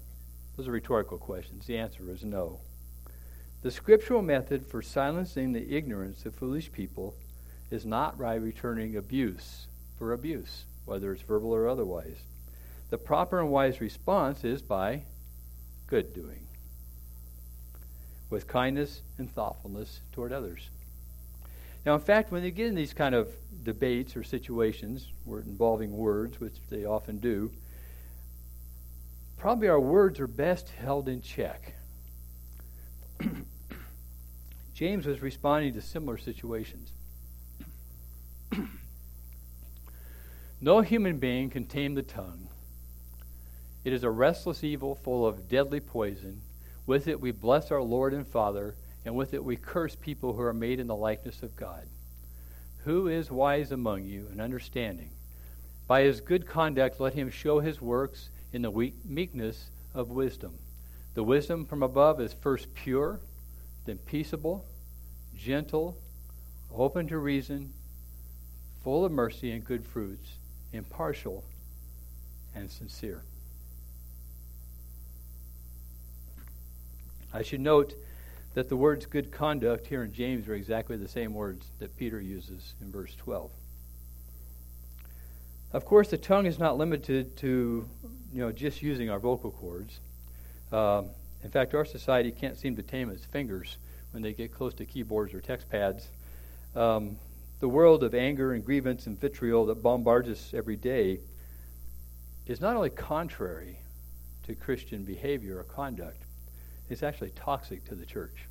those 0.57 0.67
are 0.67 0.73
rhetorical 0.73 1.19
questions. 1.19 1.67
The 1.67 1.79
answer 1.79 2.11
is 2.11 2.25
no. 2.25 2.59
The 3.63 3.71
scriptural 3.71 4.23
method 4.23 4.67
for 4.67 4.83
silencing 4.83 5.53
the 5.53 5.77
ignorance 5.77 6.27
of 6.27 6.35
foolish 6.35 6.73
people 6.73 7.15
is 7.71 7.87
not 7.87 8.19
by 8.19 8.35
returning 8.35 8.97
abuse 8.97 9.69
for 10.01 10.15
abuse, 10.15 10.65
whether 10.87 11.13
it's 11.13 11.21
verbal 11.21 11.55
or 11.55 11.69
otherwise. 11.69 12.17
The 12.89 12.97
proper 12.97 13.39
and 13.39 13.51
wise 13.51 13.83
response 13.83 14.45
is 14.45 14.63
by 14.63 15.03
good 15.87 16.15
doing, 16.15 16.47
with 18.31 18.49
kindness 18.49 19.03
and 19.19 19.31
thoughtfulness 19.31 20.01
toward 20.13 20.33
others. 20.33 20.71
Now, 21.85 21.93
in 21.95 22.01
fact, 22.01 22.33
when 22.33 22.43
you 22.43 22.51
get 22.51 22.69
in 22.69 22.75
these 22.75 22.95
kind 22.95 23.15
of 23.15 23.29
debates 23.63 24.17
or 24.17 24.25
situations 24.25 25.07
involving 25.27 25.95
words, 25.95 26.41
which 26.41 26.55
they 26.71 26.87
often 26.87 27.19
do, 27.19 27.51
probably 29.37 29.69
our 29.69 29.81
words 29.81 30.19
are 30.19 30.27
best 30.27 30.71
held 30.71 31.11
in 31.11 31.21
check. 31.21 31.75
James 34.75 35.05
was 35.05 35.21
responding 35.21 35.75
to 35.75 35.83
similar 35.83 36.17
situations. 36.17 36.91
No 40.63 40.83
human 40.83 41.17
being 41.17 41.49
can 41.49 41.65
tame 41.65 41.95
the 41.95 42.03
tongue. 42.03 42.49
It 43.83 43.95
is 43.95 44.05
a 44.05 44.11
restless 44.11 44.63
evil 44.63 44.95
full 44.95 45.27
of 45.27 45.49
deadly 45.49 45.81
poison. 45.81 46.43
With 46.85 47.09
it 47.09 47.19
we 47.19 47.31
bless 47.31 47.71
our 47.71 47.81
Lord 47.81 48.13
and 48.13 48.27
Father, 48.27 48.75
and 49.07 49.17
with 49.17 49.33
it 49.33 49.43
we 49.43 49.57
curse 49.57 49.97
people 49.97 50.35
who 50.35 50.43
are 50.43 50.53
made 50.53 50.79
in 50.79 50.87
the 50.87 50.95
likeness 50.97 51.43
of 51.43 51.57
God. 51.57 51.87
Who 52.85 53.09
is 53.09 53.31
wise 53.31 53.73
among 53.73 54.05
you 54.05 54.27
and 54.31 54.39
understanding? 54.39 55.11
By 55.87 56.03
his 56.03 56.21
good 56.21 56.47
conduct 56.47 57.01
let 57.01 57.15
him 57.15 57.31
show 57.31 57.61
his 57.61 57.81
works 57.81 58.29
in 58.53 58.61
the 58.61 58.71
weak 58.71 58.97
meekness 59.03 59.71
of 59.95 60.11
wisdom. 60.11 60.59
The 61.15 61.25
wisdom 61.25 61.65
from 61.65 61.83
above 61.83 62.21
is 62.21 62.35
first 62.35 62.75
pure, 62.75 63.21
then 63.87 63.97
peaceable, 63.97 64.67
gentle, 65.35 65.97
open 66.71 67.09
to 67.09 67.17
reason, 67.17 67.73
full 68.85 69.07
of 69.07 69.13
mercy 69.13 69.53
and 69.53 69.65
good 69.65 69.87
fruits 69.87 70.33
impartial, 70.73 71.45
and 72.55 72.71
sincere. 72.71 73.23
I 77.33 77.43
should 77.43 77.61
note 77.61 77.95
that 78.55 78.69
the 78.69 78.77
words 78.77 79.07
good 79.07 79.31
conduct 79.31 79.87
here 79.87 80.03
in 80.03 80.13
James 80.13 80.49
are 80.49 80.55
exactly 80.55 80.97
the 80.97 81.09
same 81.09 81.35
words 81.35 81.67
that 81.79 81.97
Peter 81.97 82.21
uses 82.21 82.75
in 82.81 82.91
verse 82.91 83.15
12. 83.17 83.51
Of 85.73 85.85
course, 85.85 86.09
the 86.09 86.19
tongue 86.19 86.47
is 86.47 86.59
not 86.59 86.77
limited 86.77 87.37
to 87.39 87.89
you 88.33 88.41
know 88.41 88.51
just 88.51 88.83
using 88.83 89.09
our 89.11 89.21
vocal 89.21 89.53
cords. 89.53 90.01
Um, 90.73 91.11
in 91.45 91.51
fact, 91.51 91.75
our 91.75 91.85
society 91.85 92.33
can't 92.33 92.57
seem 92.57 92.77
to 92.77 92.83
tame 92.83 93.11
its 93.11 93.25
fingers 93.25 93.77
when 94.11 94.23
they 94.23 94.33
get 94.33 94.53
close 94.53 94.75
to 94.75 94.85
keyboards 94.85 95.33
or 95.33 95.41
text 95.41 95.71
pads. 95.71 96.09
Um, 96.75 97.17
the 97.61 97.69
world 97.69 98.03
of 98.03 98.15
anger 98.15 98.55
and 98.55 98.65
grievance 98.65 99.07
and 99.07 99.21
vitriol 99.21 99.67
that 99.67 99.83
bombards 99.83 100.29
us 100.29 100.53
every 100.55 100.77
day 100.77 101.21
is 102.47 102.61
not 102.61 102.75
only 102.75 102.91
contrary 102.91 103.79
to 104.45 104.55
Christian 104.55 105.05
behavior 105.05 105.59
or 105.59 105.65
conduct, 105.65 106.25
it's 106.89 107.03
actually 107.03 107.31
toxic 107.31 107.85
to 107.85 107.95
the 107.95 108.07
church. 108.07 108.47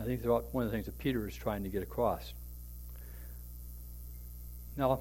I 0.00 0.04
think 0.04 0.22
that's 0.22 0.44
one 0.52 0.64
of 0.64 0.70
the 0.70 0.76
things 0.76 0.86
that 0.86 0.98
Peter 0.98 1.28
is 1.28 1.36
trying 1.36 1.62
to 1.62 1.68
get 1.68 1.82
across. 1.82 2.32
Now, 4.76 5.00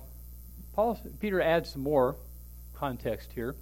Paul, 0.74 1.00
Peter 1.20 1.41
adds 1.41 1.72
some 1.72 1.84
more 1.84 2.17
context 2.75 3.32
here. 3.34 3.56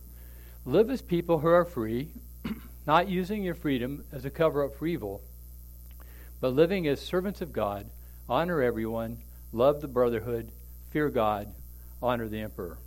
Live 0.65 0.89
as 0.89 1.01
people 1.01 1.39
who 1.39 1.47
are 1.47 1.65
free, 1.65 2.09
not 2.87 3.07
using 3.07 3.43
your 3.43 3.53
freedom 3.53 4.03
as 4.11 4.25
a 4.25 4.31
cover 4.31 4.63
up 4.65 4.75
for 4.75 4.87
evil, 4.87 5.21
but 6.41 6.53
living 6.53 6.87
as 6.87 6.99
servants 6.99 7.41
of 7.41 7.53
God 7.53 7.89
honor 8.27 8.61
everyone, 8.61 9.17
love 9.51 9.81
the 9.81 9.87
brotherhood, 9.87 10.51
fear 10.89 11.09
God, 11.09 11.53
honor 12.01 12.27
the 12.27 12.39
emperor. 12.39 12.77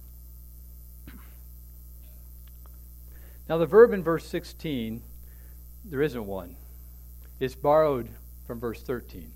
Now, 3.49 3.57
the 3.57 3.67
verb 3.67 3.93
in 3.93 4.03
verse 4.03 4.27
16, 4.27 5.03
there 5.85 6.03
isn't 6.03 6.27
one. 6.27 6.57
It's 7.41 7.55
borrowed 7.55 8.11
from 8.47 8.61
verse 8.61 8.83
13. 8.83 9.33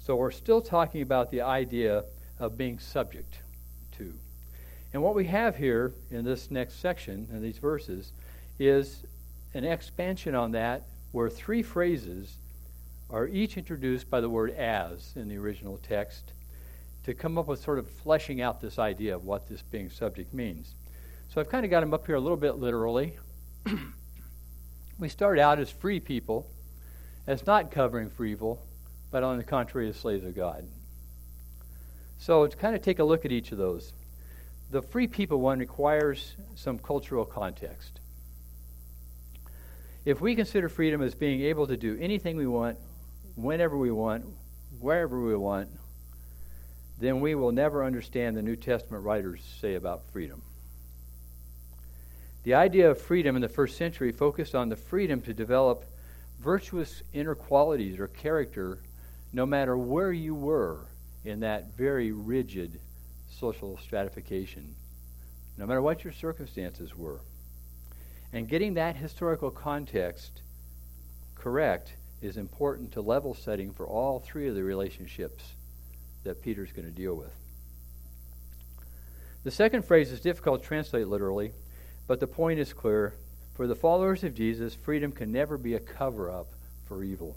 So 0.00 0.16
we're 0.16 0.32
still 0.32 0.60
talking 0.60 1.02
about 1.02 1.30
the 1.30 1.42
idea 1.42 2.04
of 2.40 2.58
being 2.58 2.80
subject 2.80 3.38
to. 3.98 4.12
And 4.92 5.02
what 5.02 5.14
we 5.14 5.26
have 5.26 5.56
here 5.56 5.92
in 6.10 6.24
this 6.24 6.50
next 6.50 6.80
section, 6.80 7.28
in 7.30 7.42
these 7.42 7.58
verses, 7.58 8.12
is 8.58 9.04
an 9.54 9.64
expansion 9.64 10.34
on 10.34 10.52
that 10.52 10.82
where 11.12 11.30
three 11.30 11.62
phrases 11.62 12.36
are 13.12 13.28
each 13.28 13.58
introduced 13.58 14.08
by 14.08 14.20
the 14.20 14.28
word 14.28 14.50
as 14.52 15.12
in 15.16 15.28
the 15.28 15.36
original 15.36 15.78
text 15.78 16.32
to 17.04 17.12
come 17.12 17.36
up 17.36 17.46
with 17.46 17.62
sort 17.62 17.78
of 17.78 17.88
fleshing 17.88 18.40
out 18.40 18.60
this 18.60 18.78
idea 18.78 19.14
of 19.14 19.24
what 19.24 19.48
this 19.48 19.62
being 19.62 19.90
subject 19.90 20.32
means. 20.32 20.74
So 21.28 21.40
I've 21.40 21.50
kind 21.50 21.64
of 21.64 21.70
got 21.70 21.80
them 21.80 21.92
up 21.92 22.06
here 22.06 22.14
a 22.14 22.20
little 22.20 22.38
bit 22.38 22.56
literally. 22.56 23.18
we 24.98 25.08
start 25.08 25.38
out 25.38 25.58
as 25.58 25.70
free 25.70 26.00
people, 26.00 26.48
as 27.26 27.46
not 27.46 27.70
covering 27.70 28.08
for 28.08 28.24
evil, 28.24 28.62
but 29.10 29.22
on 29.22 29.36
the 29.36 29.44
contrary, 29.44 29.88
as 29.88 29.96
slaves 29.96 30.24
of 30.24 30.34
God. 30.34 30.66
So 32.18 32.46
to 32.46 32.56
kind 32.56 32.74
of 32.74 32.82
take 32.82 32.98
a 32.98 33.04
look 33.04 33.24
at 33.24 33.32
each 33.32 33.52
of 33.52 33.58
those. 33.58 33.92
The 34.70 34.80
free 34.80 35.06
people 35.06 35.40
one 35.40 35.58
requires 35.58 36.34
some 36.54 36.78
cultural 36.78 37.26
context. 37.26 38.00
If 40.06 40.20
we 40.22 40.34
consider 40.34 40.70
freedom 40.70 41.02
as 41.02 41.14
being 41.14 41.42
able 41.42 41.66
to 41.66 41.76
do 41.76 41.98
anything 42.00 42.36
we 42.36 42.46
want 42.46 42.78
whenever 43.36 43.76
we 43.76 43.90
want, 43.90 44.24
wherever 44.78 45.20
we 45.20 45.36
want, 45.36 45.68
then 46.98 47.20
we 47.20 47.34
will 47.34 47.52
never 47.52 47.84
understand 47.84 48.36
the 48.36 48.42
New 48.42 48.56
Testament 48.56 49.04
writers 49.04 49.42
say 49.60 49.74
about 49.74 50.04
freedom. 50.12 50.42
The 52.44 52.54
idea 52.54 52.90
of 52.90 53.00
freedom 53.00 53.36
in 53.36 53.42
the 53.42 53.48
first 53.48 53.76
century 53.76 54.12
focused 54.12 54.54
on 54.54 54.68
the 54.68 54.76
freedom 54.76 55.20
to 55.22 55.34
develop 55.34 55.84
virtuous 56.40 57.02
inner 57.12 57.34
qualities 57.34 57.98
or 57.98 58.08
character 58.08 58.78
no 59.32 59.46
matter 59.46 59.76
where 59.76 60.12
you 60.12 60.34
were 60.34 60.80
in 61.24 61.40
that 61.40 61.74
very 61.76 62.12
rigid 62.12 62.80
social 63.30 63.78
stratification, 63.78 64.74
no 65.56 65.66
matter 65.66 65.80
what 65.80 66.04
your 66.04 66.12
circumstances 66.12 66.96
were. 66.96 67.20
And 68.32 68.48
getting 68.48 68.74
that 68.74 68.96
historical 68.96 69.50
context 69.50 70.42
correct 71.34 71.94
is 72.22 72.36
important 72.36 72.92
to 72.92 73.00
level 73.00 73.34
setting 73.34 73.72
for 73.72 73.86
all 73.86 74.20
three 74.20 74.48
of 74.48 74.54
the 74.54 74.62
relationships 74.62 75.44
that 76.24 76.40
Peter's 76.40 76.72
going 76.72 76.86
to 76.86 76.94
deal 76.94 77.14
with. 77.14 77.34
The 79.44 79.50
second 79.50 79.84
phrase 79.84 80.12
is 80.12 80.20
difficult 80.20 80.62
to 80.62 80.68
translate 80.68 81.08
literally, 81.08 81.52
but 82.06 82.20
the 82.20 82.28
point 82.28 82.60
is 82.60 82.72
clear. 82.72 83.14
For 83.54 83.66
the 83.66 83.74
followers 83.74 84.24
of 84.24 84.34
Jesus, 84.34 84.74
freedom 84.74 85.12
can 85.12 85.32
never 85.32 85.58
be 85.58 85.74
a 85.74 85.80
cover 85.80 86.30
up 86.30 86.52
for 86.84 87.02
evil. 87.02 87.36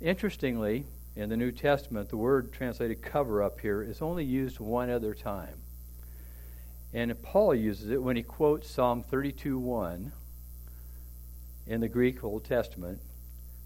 Interestingly, 0.00 0.84
in 1.14 1.30
the 1.30 1.36
New 1.36 1.52
Testament, 1.52 2.10
the 2.10 2.16
word 2.16 2.52
translated 2.52 3.00
cover 3.00 3.42
up 3.42 3.60
here 3.60 3.82
is 3.82 4.02
only 4.02 4.24
used 4.24 4.60
one 4.60 4.90
other 4.90 5.14
time. 5.14 5.54
And 6.92 7.22
Paul 7.22 7.54
uses 7.54 7.90
it 7.90 8.02
when 8.02 8.16
he 8.16 8.22
quotes 8.22 8.68
Psalm 8.70 9.02
32:1 9.02 10.12
in 11.66 11.80
the 11.80 11.88
Greek 11.88 12.22
Old 12.22 12.44
Testament. 12.44 13.00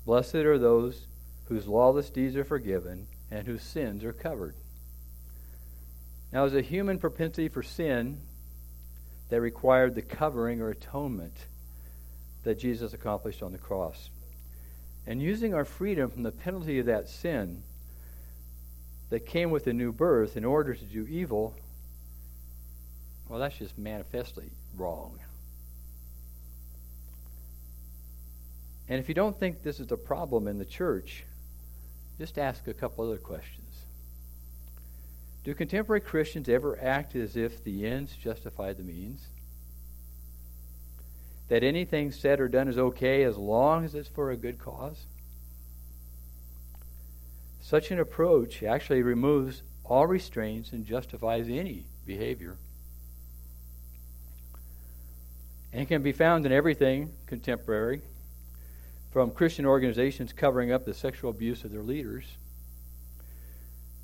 Blessed 0.05 0.37
are 0.37 0.59
those 0.59 1.07
whose 1.47 1.67
lawless 1.67 2.11
deeds 2.11 2.37
are 2.37 2.45
forgiven 2.45 3.07
and 3.31 3.47
whose 3.47 3.63
sins 3.63 4.05
are 4.05 4.13
covered. 4.13 4.55
Now, 6.33 6.45
as 6.45 6.55
a 6.55 6.63
human 6.63 6.99
propensity 6.99 7.49
for 7.49 7.63
sin 7.63 8.21
that 9.31 9.41
required 9.41 9.95
the 9.95 10.03
covering 10.03 10.61
or 10.61 10.71
atonement 10.71 11.35
that 12.45 12.59
Jesus 12.59 12.93
accomplished 12.93 13.43
on 13.43 13.53
the 13.53 13.59
cross. 13.59 14.11
And 15.07 15.21
using 15.21 15.55
our 15.55 15.65
freedom 15.65 16.11
from 16.11 16.23
the 16.23 16.33
penalty 16.33 16.79
of 16.79 16.87
that 16.87 17.09
sin 17.09 17.63
that 19.11 19.27
came 19.27 19.51
with 19.51 19.65
the 19.65 19.73
new 19.73 19.93
birth 19.93 20.37
in 20.37 20.45
order 20.45 20.75
to 20.75 20.85
do 20.85 21.07
evil, 21.09 21.55
well, 23.29 23.41
that's 23.41 23.59
just 23.59 23.77
manifestly 23.77 24.51
wrong. 24.77 25.19
And 28.91 28.99
if 28.99 29.09
you 29.09 29.15
don't 29.15 29.39
think 29.39 29.63
this 29.63 29.79
is 29.79 29.93
a 29.93 29.97
problem 29.97 30.49
in 30.49 30.59
the 30.59 30.65
church, 30.65 31.25
just 32.19 32.37
ask 32.39 32.67
a 32.67 32.75
couple 32.75 33.07
other 33.07 33.19
questions. 33.19 33.85
Do 35.45 35.55
contemporary 35.55 36.01
Christians 36.01 36.49
ever 36.49 36.77
act 36.83 37.15
as 37.15 37.37
if 37.37 37.63
the 37.63 37.87
ends 37.87 38.17
justify 38.17 38.73
the 38.73 38.83
means? 38.83 39.29
That 41.49 41.63
anything 41.63 42.11
said 42.11 42.41
or 42.41 42.49
done 42.49 42.67
is 42.67 42.79
okay 42.79 43.23
as 43.23 43.37
long 43.37 43.85
as 43.85 43.95
it's 43.95 44.09
for 44.09 44.33
a 44.33 44.37
good 44.37 44.59
cause? 44.59 45.07
Such 47.63 47.93
an 47.93 48.01
approach 48.01 48.65
actually 48.65 49.03
removes 49.03 49.63
all 49.85 50.09
restraints 50.09 50.73
and 50.73 50.85
justifies 50.85 51.49
any 51.49 51.85
behavior. 52.05 52.57
And 55.73 55.87
can 55.87 56.03
be 56.03 56.13
found 56.13 56.45
in 56.45 56.51
everything 56.51 57.13
contemporary, 57.27 58.03
from 59.11 59.31
Christian 59.31 59.67
organizations 59.67 60.33
covering 60.33 60.71
up 60.71 60.85
the 60.85 60.95
sexual 60.95 61.31
abuse 61.31 61.65
of 61.65 61.73
their 61.73 61.83
leaders 61.83 62.25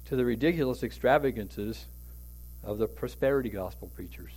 to 0.06 0.16
the 0.16 0.24
ridiculous 0.24 0.82
extravagances 0.82 1.86
of 2.64 2.78
the 2.78 2.86
prosperity 2.86 3.50
gospel 3.50 3.90
preachers. 3.94 4.32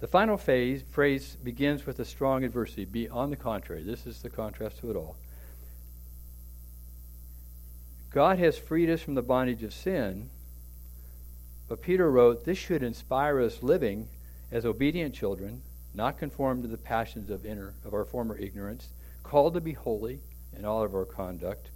The 0.00 0.08
final 0.08 0.36
phase, 0.36 0.82
phrase 0.90 1.36
begins 1.42 1.86
with 1.86 1.98
a 1.98 2.04
strong 2.04 2.42
adversative. 2.42 2.92
Be 2.92 3.08
on 3.08 3.30
the 3.30 3.36
contrary. 3.36 3.82
This 3.82 4.06
is 4.06 4.20
the 4.20 4.28
contrast 4.28 4.78
to 4.80 4.90
it 4.90 4.96
all. 4.96 5.16
God 8.10 8.38
has 8.38 8.58
freed 8.58 8.90
us 8.90 9.00
from 9.00 9.14
the 9.14 9.22
bondage 9.22 9.62
of 9.62 9.72
sin, 9.72 10.28
but 11.68 11.80
Peter 11.82 12.10
wrote, 12.10 12.44
This 12.44 12.58
should 12.58 12.82
inspire 12.82 13.40
us 13.40 13.62
living 13.62 14.08
as 14.52 14.66
obedient 14.66 15.14
children, 15.14 15.62
not 15.94 16.18
conformed 16.18 16.64
to 16.64 16.68
the 16.68 16.76
passions 16.76 17.30
of, 17.30 17.46
inner, 17.46 17.72
of 17.84 17.94
our 17.94 18.04
former 18.04 18.36
ignorance, 18.36 18.88
called 19.22 19.54
to 19.54 19.60
be 19.60 19.72
holy 19.72 20.18
in 20.56 20.64
all 20.64 20.82
of 20.82 20.94
our 20.94 21.04
conduct, 21.04 21.70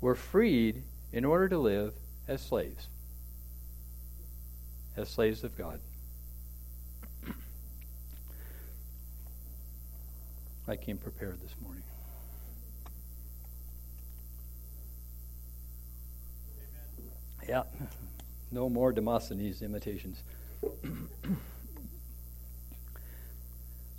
were 0.00 0.14
freed 0.14 0.84
in 1.12 1.24
order 1.24 1.48
to 1.48 1.58
live 1.58 1.94
as 2.28 2.40
slaves, 2.40 2.86
as 4.96 5.08
slaves 5.08 5.42
of 5.42 5.58
God. 5.58 5.80
I 10.68 10.76
came 10.76 10.98
prepared 10.98 11.40
this 11.42 11.54
morning. 11.60 11.82
Amen. 17.42 17.48
Yeah, 17.48 17.64
no 18.52 18.68
more 18.68 18.92
Demosthenes 18.92 19.62
imitations. 19.62 20.22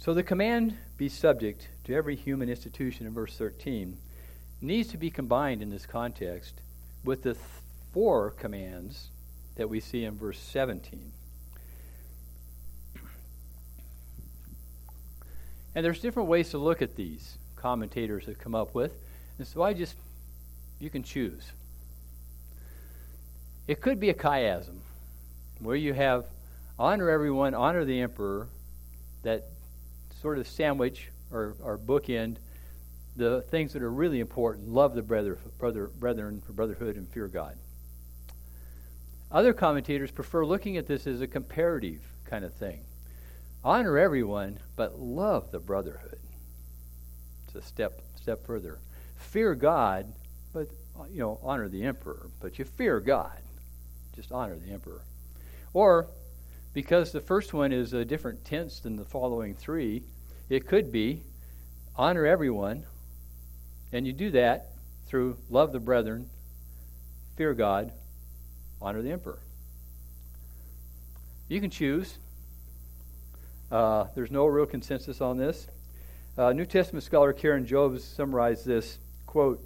so 0.04 0.14
the 0.14 0.22
command 0.22 0.76
be 0.98 1.08
subject 1.08 1.70
to 1.86 1.96
every 1.96 2.18
human 2.18 2.50
institution 2.50 3.08
in 3.08 3.14
verse 3.14 3.38
13 3.38 3.98
needs 4.60 4.90
to 4.90 4.98
be 4.98 5.10
combined 5.10 5.62
in 5.62 5.70
this 5.70 5.86
context 5.86 6.56
with 7.06 7.24
the 7.24 7.36
th- 7.36 7.46
four 7.94 8.32
commands 8.32 9.12
that 9.56 9.70
we 9.70 9.80
see 9.80 10.04
in 10.04 10.18
verse 10.18 10.38
17. 10.38 11.14
And 15.74 15.86
there's 15.86 16.02
different 16.02 16.28
ways 16.28 16.50
to 16.50 16.58
look 16.58 16.82
at 16.82 16.98
these 16.98 17.38
commentators 17.56 18.26
have 18.26 18.38
come 18.40 18.56
up 18.56 18.76
with. 18.76 18.92
And 19.38 19.48
so 19.48 19.62
I 19.62 19.72
just, 19.72 19.96
you 20.82 20.90
can 20.90 21.04
choose. 21.04 21.50
It 23.70 23.80
could 23.80 24.02
be 24.02 24.10
a 24.10 24.14
chiasm, 24.14 24.80
where 25.60 25.78
you 25.78 25.94
have 25.94 26.26
honor 26.78 27.10
everyone, 27.10 27.54
honor 27.54 27.86
the 27.86 28.02
emperor, 28.02 28.50
that 29.22 29.46
sort 30.24 30.40
of 30.40 30.48
sandwich 30.48 31.12
or, 31.32 31.56
or 31.62 31.78
bookend 31.78 32.38
the 33.16 33.42
things 33.50 33.74
that 33.74 33.84
are 33.84 33.92
really 33.92 34.22
important 34.22 34.70
love 34.70 34.96
the 34.96 35.04
brother, 35.04 35.38
brother, 35.60 35.88
brethren 35.88 36.42
for 36.42 36.54
brotherhood 36.54 36.96
and 36.96 37.08
fear 37.10 37.28
God. 37.28 37.58
Other 39.30 39.54
commentators 39.54 40.12
prefer 40.12 40.46
looking 40.46 40.78
at 40.78 40.88
this 40.88 41.06
as 41.06 41.20
a 41.20 41.28
comparative 41.28 42.02
kind 42.26 42.46
of 42.46 42.54
thing. 42.54 42.86
Honor 43.66 43.98
everyone, 43.98 44.60
but 44.78 44.98
love 44.98 45.52
the 45.52 45.60
brotherhood. 45.60 46.20
It's 47.46 47.56
a 47.56 47.62
step 47.62 48.02
step 48.16 48.46
further. 48.46 48.80
Fear 49.18 49.56
God, 49.56 50.14
but 50.54 50.70
you 51.12 51.20
know, 51.20 51.38
honor 51.44 51.68
the 51.68 51.84
emperor. 51.84 52.30
But 52.40 52.58
you 52.58 52.66
fear 52.66 53.02
God, 53.02 53.42
just 54.16 54.32
honor 54.32 54.56
the 54.56 54.72
emperor. 54.72 55.04
Or 55.74 56.08
because 56.74 57.12
the 57.12 57.22
first 57.22 57.54
one 57.54 57.72
is 57.72 57.94
a 57.94 58.06
different 58.06 58.46
tense 58.46 58.80
than 58.80 58.96
the 58.96 59.06
following 59.06 59.54
three, 59.54 60.04
it 60.50 60.68
could 60.68 60.92
be 60.92 61.22
honor 61.96 62.26
everyone, 62.26 62.84
and 63.92 64.06
you 64.08 64.14
do 64.14 64.32
that 64.32 64.72
through 65.08 65.38
love 65.50 65.72
the 65.72 65.80
brethren, 65.80 66.30
fear 67.36 67.54
God, 67.54 67.92
honor 68.82 69.02
the 69.02 69.12
emperor. 69.12 69.40
You 71.48 71.62
can 71.62 71.70
choose. 71.70 72.18
Uh, 73.72 74.06
there's 74.16 74.32
no 74.32 74.46
real 74.46 74.66
consensus 74.66 75.22
on 75.22 75.38
this. 75.38 75.68
Uh, 76.38 76.52
New 76.52 76.66
Testament 76.66 77.04
scholar 77.04 77.34
Karen 77.34 77.66
Jobes 77.66 78.04
summarized 78.04 78.66
this 78.66 78.98
quote: 79.28 79.64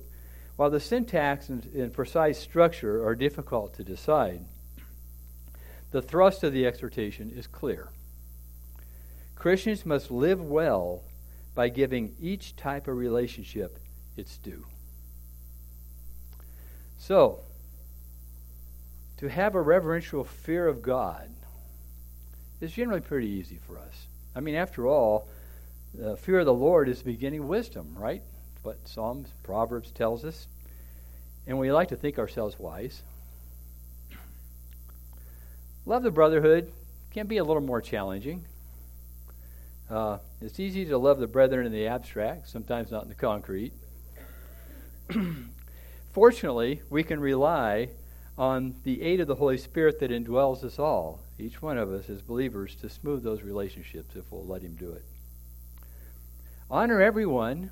"While 0.57 0.69
the 0.69 0.79
syntax 0.79 1.49
and, 1.49 1.63
and 1.73 1.93
precise 1.93 2.39
structure 2.39 3.05
are 3.05 3.15
difficult 3.15 3.73
to 3.75 3.83
decide, 3.83 4.43
the 5.91 6.01
thrust 6.01 6.43
of 6.43 6.51
the 6.51 6.65
exhortation 6.65 7.31
is 7.35 7.47
clear. 7.47 7.89
Christians 9.39 9.85
must 9.85 10.09
live 10.11 10.41
well 10.41 11.03
by 11.53 11.69
giving 11.69 12.15
each 12.19 12.55
type 12.55 12.87
of 12.87 12.97
relationship 12.97 13.79
its 14.15 14.37
due. 14.37 14.65
So, 16.97 17.39
to 19.17 19.29
have 19.29 19.55
a 19.55 19.61
reverential 19.61 20.23
fear 20.23 20.67
of 20.67 20.81
God 20.81 21.29
is 22.61 22.71
generally 22.71 23.01
pretty 23.01 23.27
easy 23.27 23.59
for 23.67 23.77
us. 23.77 24.07
I 24.35 24.39
mean, 24.39 24.55
after 24.55 24.87
all, 24.87 25.27
the 25.93 26.17
fear 26.17 26.39
of 26.39 26.45
the 26.45 26.53
Lord 26.53 26.89
is 26.89 26.99
the 26.99 27.11
beginning 27.11 27.41
of 27.41 27.47
wisdom, 27.47 27.95
right? 27.97 28.21
What 28.63 28.87
Psalms, 28.87 29.29
Proverbs 29.43 29.91
tells 29.91 30.25
us. 30.25 30.47
And 31.45 31.57
we 31.57 31.71
like 31.71 31.89
to 31.89 31.95
think 31.95 32.19
ourselves 32.19 32.59
wise. 32.59 33.01
Love 35.85 36.03
the 36.03 36.11
brotherhood 36.11 36.71
can 37.11 37.27
be 37.27 37.37
a 37.37 37.43
little 37.43 37.61
more 37.61 37.81
challenging. 37.81 38.43
Uh, 39.89 40.17
it's 40.41 40.59
easy 40.59 40.83
to 40.83 40.97
love 40.97 41.17
the 41.17 41.27
brethren 41.27 41.65
in 41.65 41.71
the 41.71 41.87
abstract, 41.87 42.49
sometimes 42.49 42.91
not 42.91 43.03
in 43.03 43.09
the 43.09 43.15
concrete. 43.15 43.71
Fortunately, 46.11 46.81
we 46.89 47.03
can 47.03 47.21
rely 47.21 47.89
on 48.37 48.75
the 48.83 49.01
aid 49.01 49.21
of 49.21 49.27
the 49.27 49.35
Holy 49.35 49.57
Spirit 49.57 49.99
that 50.01 50.11
indwells 50.11 50.63
us 50.65 50.77
all, 50.77 51.21
each 51.39 51.61
one 51.61 51.77
of 51.77 51.89
us 51.89 52.09
as 52.09 52.21
believers, 52.21 52.75
to 52.75 52.89
smooth 52.89 53.23
those 53.23 53.43
relationships 53.43 54.15
if 54.15 54.29
we'll 54.29 54.45
let 54.45 54.61
Him 54.61 54.75
do 54.75 54.91
it. 54.91 55.05
Honor 56.69 57.01
everyone 57.01 57.71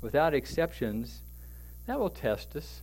without 0.00 0.32
exceptions. 0.32 1.20
That 1.86 2.00
will 2.00 2.08
test 2.08 2.56
us, 2.56 2.80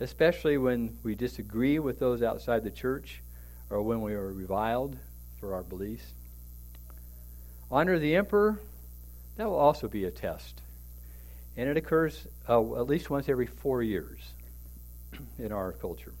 especially 0.00 0.58
when 0.58 0.98
we 1.04 1.14
disagree 1.14 1.78
with 1.78 2.00
those 2.00 2.20
outside 2.20 2.64
the 2.64 2.70
church 2.72 3.22
or 3.70 3.80
when 3.80 4.02
we 4.02 4.12
are 4.14 4.32
reviled 4.32 4.96
for 5.38 5.54
our 5.54 5.62
beliefs. 5.62 6.14
Honor 7.74 7.98
the 7.98 8.14
emperor. 8.14 8.60
That 9.36 9.48
will 9.48 9.58
also 9.58 9.88
be 9.88 10.04
a 10.04 10.10
test. 10.12 10.60
And 11.56 11.68
it 11.68 11.76
occurs 11.76 12.24
uh, 12.48 12.60
at 12.76 12.86
least 12.86 13.10
once 13.10 13.28
every 13.28 13.46
four 13.46 13.82
years 13.82 14.20
in 15.40 15.50
our 15.50 15.72
culture. 15.72 16.12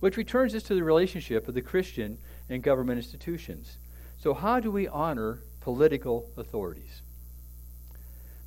Which 0.00 0.18
returns 0.18 0.54
us 0.54 0.64
to 0.64 0.74
the 0.74 0.84
relationship 0.84 1.48
of 1.48 1.54
the 1.54 1.62
Christian 1.62 2.18
and 2.50 2.62
government 2.62 2.98
institutions. 2.98 3.78
So, 4.18 4.34
how 4.34 4.60
do 4.60 4.70
we 4.70 4.86
honor 4.86 5.38
political 5.62 6.28
authorities? 6.36 7.00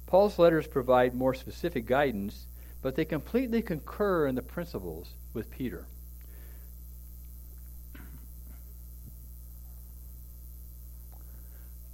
Paul's 0.06 0.38
letters 0.38 0.67
provide 0.67 1.15
more 1.15 1.34
specific 1.34 1.88
guidance, 1.88 2.46
but 2.84 2.94
they 2.94 3.06
completely 3.06 3.63
concur 3.63 4.28
in 4.28 4.36
the 4.36 4.44
principles 4.44 5.15
with 5.34 5.50
Peter. 5.50 5.88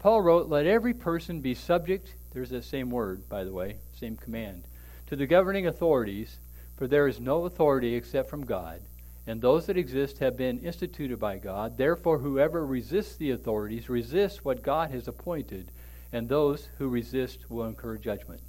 Paul 0.07 0.21
wrote, 0.21 0.47
Let 0.47 0.65
every 0.65 0.93
person 0.93 1.41
be 1.41 1.53
subject, 1.53 2.13
there's 2.31 2.51
the 2.51 2.61
same 2.61 2.89
word, 2.89 3.27
by 3.27 3.43
the 3.43 3.51
way, 3.51 3.75
same 3.99 4.15
command, 4.15 4.63
to 5.07 5.17
the 5.17 5.27
governing 5.27 5.67
authorities, 5.67 6.39
for 6.77 6.87
there 6.87 7.09
is 7.09 7.19
no 7.19 7.43
authority 7.43 7.93
except 7.93 8.29
from 8.29 8.45
God 8.45 8.79
and 9.27 9.41
those 9.41 9.65
that 9.65 9.75
exist 9.75 10.19
have 10.19 10.37
been 10.37 10.59
instituted 10.59 11.19
by 11.19 11.39
God. 11.39 11.77
Therefore, 11.77 12.19
whoever 12.19 12.65
resists 12.65 13.17
the 13.17 13.31
authorities 13.31 13.89
resists 13.89 14.45
what 14.45 14.63
God 14.63 14.91
has 14.91 15.09
appointed, 15.09 15.71
and 16.13 16.29
those 16.29 16.69
who 16.77 16.87
resist 16.87 17.39
will 17.51 17.65
incur 17.65 17.97
judgment. 17.97 18.39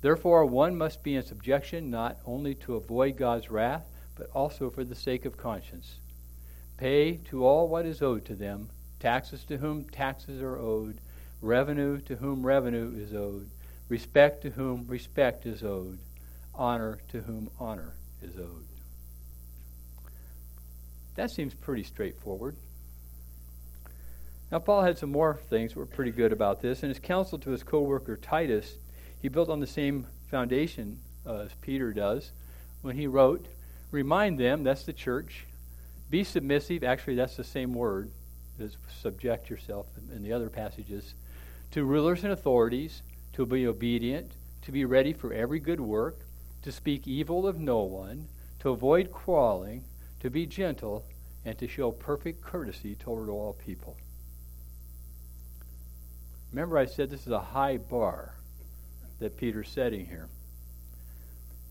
Therefore, 0.00 0.44
one 0.44 0.76
must 0.76 1.04
be 1.04 1.14
in 1.14 1.22
subjection 1.22 1.88
not 1.88 2.16
only 2.26 2.56
to 2.56 2.74
avoid 2.74 3.16
God's 3.16 3.48
wrath, 3.48 3.86
but 4.16 4.28
also 4.34 4.70
for 4.70 4.82
the 4.82 4.96
sake 4.96 5.24
of 5.24 5.36
conscience. 5.36 6.00
Pay 6.78 7.18
to 7.28 7.46
all 7.46 7.68
what 7.68 7.86
is 7.86 8.02
owed 8.02 8.24
to 8.24 8.34
them 8.34 8.70
taxes 9.00 9.44
to 9.44 9.58
whom 9.58 9.84
taxes 9.84 10.42
are 10.42 10.58
owed, 10.58 10.98
revenue 11.40 12.00
to 12.02 12.16
whom 12.16 12.44
revenue 12.44 12.94
is 12.96 13.14
owed, 13.14 13.48
respect 13.88 14.42
to 14.42 14.50
whom 14.50 14.86
respect 14.86 15.46
is 15.46 15.62
owed, 15.62 15.98
honor 16.54 16.98
to 17.08 17.20
whom 17.22 17.50
honor 17.58 17.94
is 18.22 18.36
owed. 18.36 18.66
That 21.14 21.30
seems 21.30 21.54
pretty 21.54 21.82
straightforward. 21.82 22.56
Now, 24.50 24.60
Paul 24.60 24.82
had 24.82 24.98
some 24.98 25.10
more 25.10 25.38
things 25.50 25.72
that 25.74 25.78
were 25.78 25.86
pretty 25.86 26.10
good 26.10 26.32
about 26.32 26.62
this. 26.62 26.82
In 26.82 26.88
his 26.88 26.98
counsel 26.98 27.38
to 27.40 27.50
his 27.50 27.62
co 27.62 27.80
worker 27.80 28.16
Titus, 28.16 28.76
he 29.20 29.28
built 29.28 29.50
on 29.50 29.60
the 29.60 29.66
same 29.66 30.06
foundation 30.30 31.00
uh, 31.26 31.40
as 31.40 31.54
Peter 31.60 31.92
does 31.92 32.32
when 32.80 32.96
he 32.96 33.06
wrote, 33.06 33.46
Remind 33.90 34.38
them, 34.38 34.64
that's 34.64 34.84
the 34.84 34.92
church, 34.92 35.46
be 36.10 36.24
submissive. 36.24 36.84
Actually, 36.84 37.16
that's 37.16 37.36
the 37.36 37.44
same 37.44 37.74
word 37.74 38.10
as 38.60 38.76
subject 39.02 39.50
yourself 39.50 39.86
in 40.14 40.22
the 40.22 40.32
other 40.32 40.48
passages 40.48 41.14
to 41.70 41.84
rulers 41.84 42.24
and 42.24 42.32
authorities, 42.32 43.02
to 43.34 43.44
be 43.44 43.66
obedient, 43.66 44.32
to 44.62 44.72
be 44.72 44.84
ready 44.84 45.12
for 45.12 45.32
every 45.32 45.60
good 45.60 45.80
work, 45.80 46.16
to 46.62 46.72
speak 46.72 47.06
evil 47.06 47.46
of 47.46 47.58
no 47.58 47.82
one, 47.82 48.26
to 48.60 48.70
avoid 48.70 49.12
quarreling 49.12 49.84
to 50.20 50.30
be 50.30 50.46
gentle, 50.46 51.04
and 51.44 51.56
to 51.58 51.68
show 51.68 51.90
perfect 51.90 52.42
courtesy 52.42 52.94
toward 52.94 53.28
all 53.28 53.52
people. 53.64 53.96
Remember, 56.52 56.78
I 56.78 56.86
said 56.86 57.10
this 57.10 57.26
is 57.26 57.32
a 57.32 57.38
high 57.38 57.76
bar 57.76 58.34
that 59.20 59.36
Peter's 59.36 59.68
setting 59.68 60.06
here. 60.06 60.28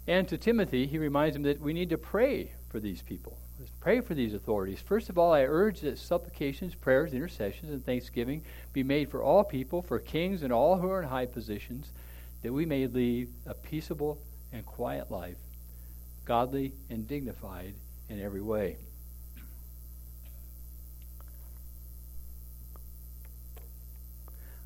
And 0.08 0.28
to 0.30 0.38
Timothy, 0.38 0.88
he 0.88 0.98
reminds 0.98 1.36
him 1.36 1.44
that 1.44 1.60
we 1.60 1.74
need 1.74 1.90
to 1.90 1.98
pray 1.98 2.54
for 2.70 2.80
these 2.80 3.02
people. 3.02 3.38
Pray 3.80 4.02
for 4.02 4.14
these 4.14 4.34
authorities. 4.34 4.80
First 4.80 5.10
of 5.10 5.18
all, 5.18 5.34
I 5.34 5.42
urge 5.44 5.82
that 5.82 5.98
supplications, 5.98 6.76
prayers, 6.76 7.14
intercessions, 7.14 7.72
and 7.72 7.84
thanksgiving 7.86 8.44
be 8.74 8.84
made 8.84 9.10
for 9.10 9.24
all 9.24 9.44
people, 9.44 9.82
for 9.82 9.98
kings 10.00 10.44
and 10.44 10.54
all 10.54 10.78
who 10.78 10.90
are 10.90 11.02
in 11.02 11.10
high 11.10 11.26
positions, 11.26 11.92
that 12.44 12.54
we 12.54 12.66
may 12.66 12.86
lead 12.86 13.30
a 13.46 13.54
peaceable 13.54 14.20
and 14.52 14.66
quiet 14.66 15.10
life, 15.10 15.38
godly 16.26 16.74
and 16.90 17.08
dignified 17.08 17.74
in 18.10 18.22
every 18.22 18.42
way. 18.42 18.78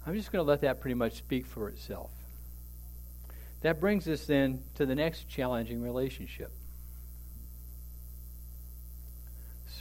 I'm 0.06 0.16
just 0.16 0.32
going 0.32 0.44
to 0.44 0.50
let 0.50 0.62
that 0.62 0.82
pretty 0.82 0.96
much 0.96 1.18
speak 1.18 1.46
for 1.46 1.70
itself. 1.70 2.10
That 3.62 3.80
brings 3.80 4.08
us 4.08 4.26
then 4.26 4.64
to 4.76 4.86
the 4.86 4.96
next 4.96 5.30
challenging 5.30 5.82
relationship 5.82 6.52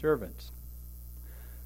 servants. 0.01 0.51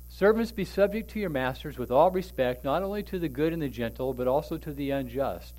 Servants, 0.08 0.52
be 0.52 0.64
subject 0.64 1.10
to 1.10 1.20
your 1.20 1.30
masters 1.30 1.78
with 1.78 1.90
all 1.90 2.10
respect, 2.10 2.64
not 2.64 2.82
only 2.82 3.02
to 3.02 3.18
the 3.18 3.28
good 3.28 3.52
and 3.52 3.62
the 3.62 3.68
gentle, 3.68 4.14
but 4.14 4.28
also 4.28 4.56
to 4.58 4.72
the 4.72 4.90
unjust. 4.90 5.54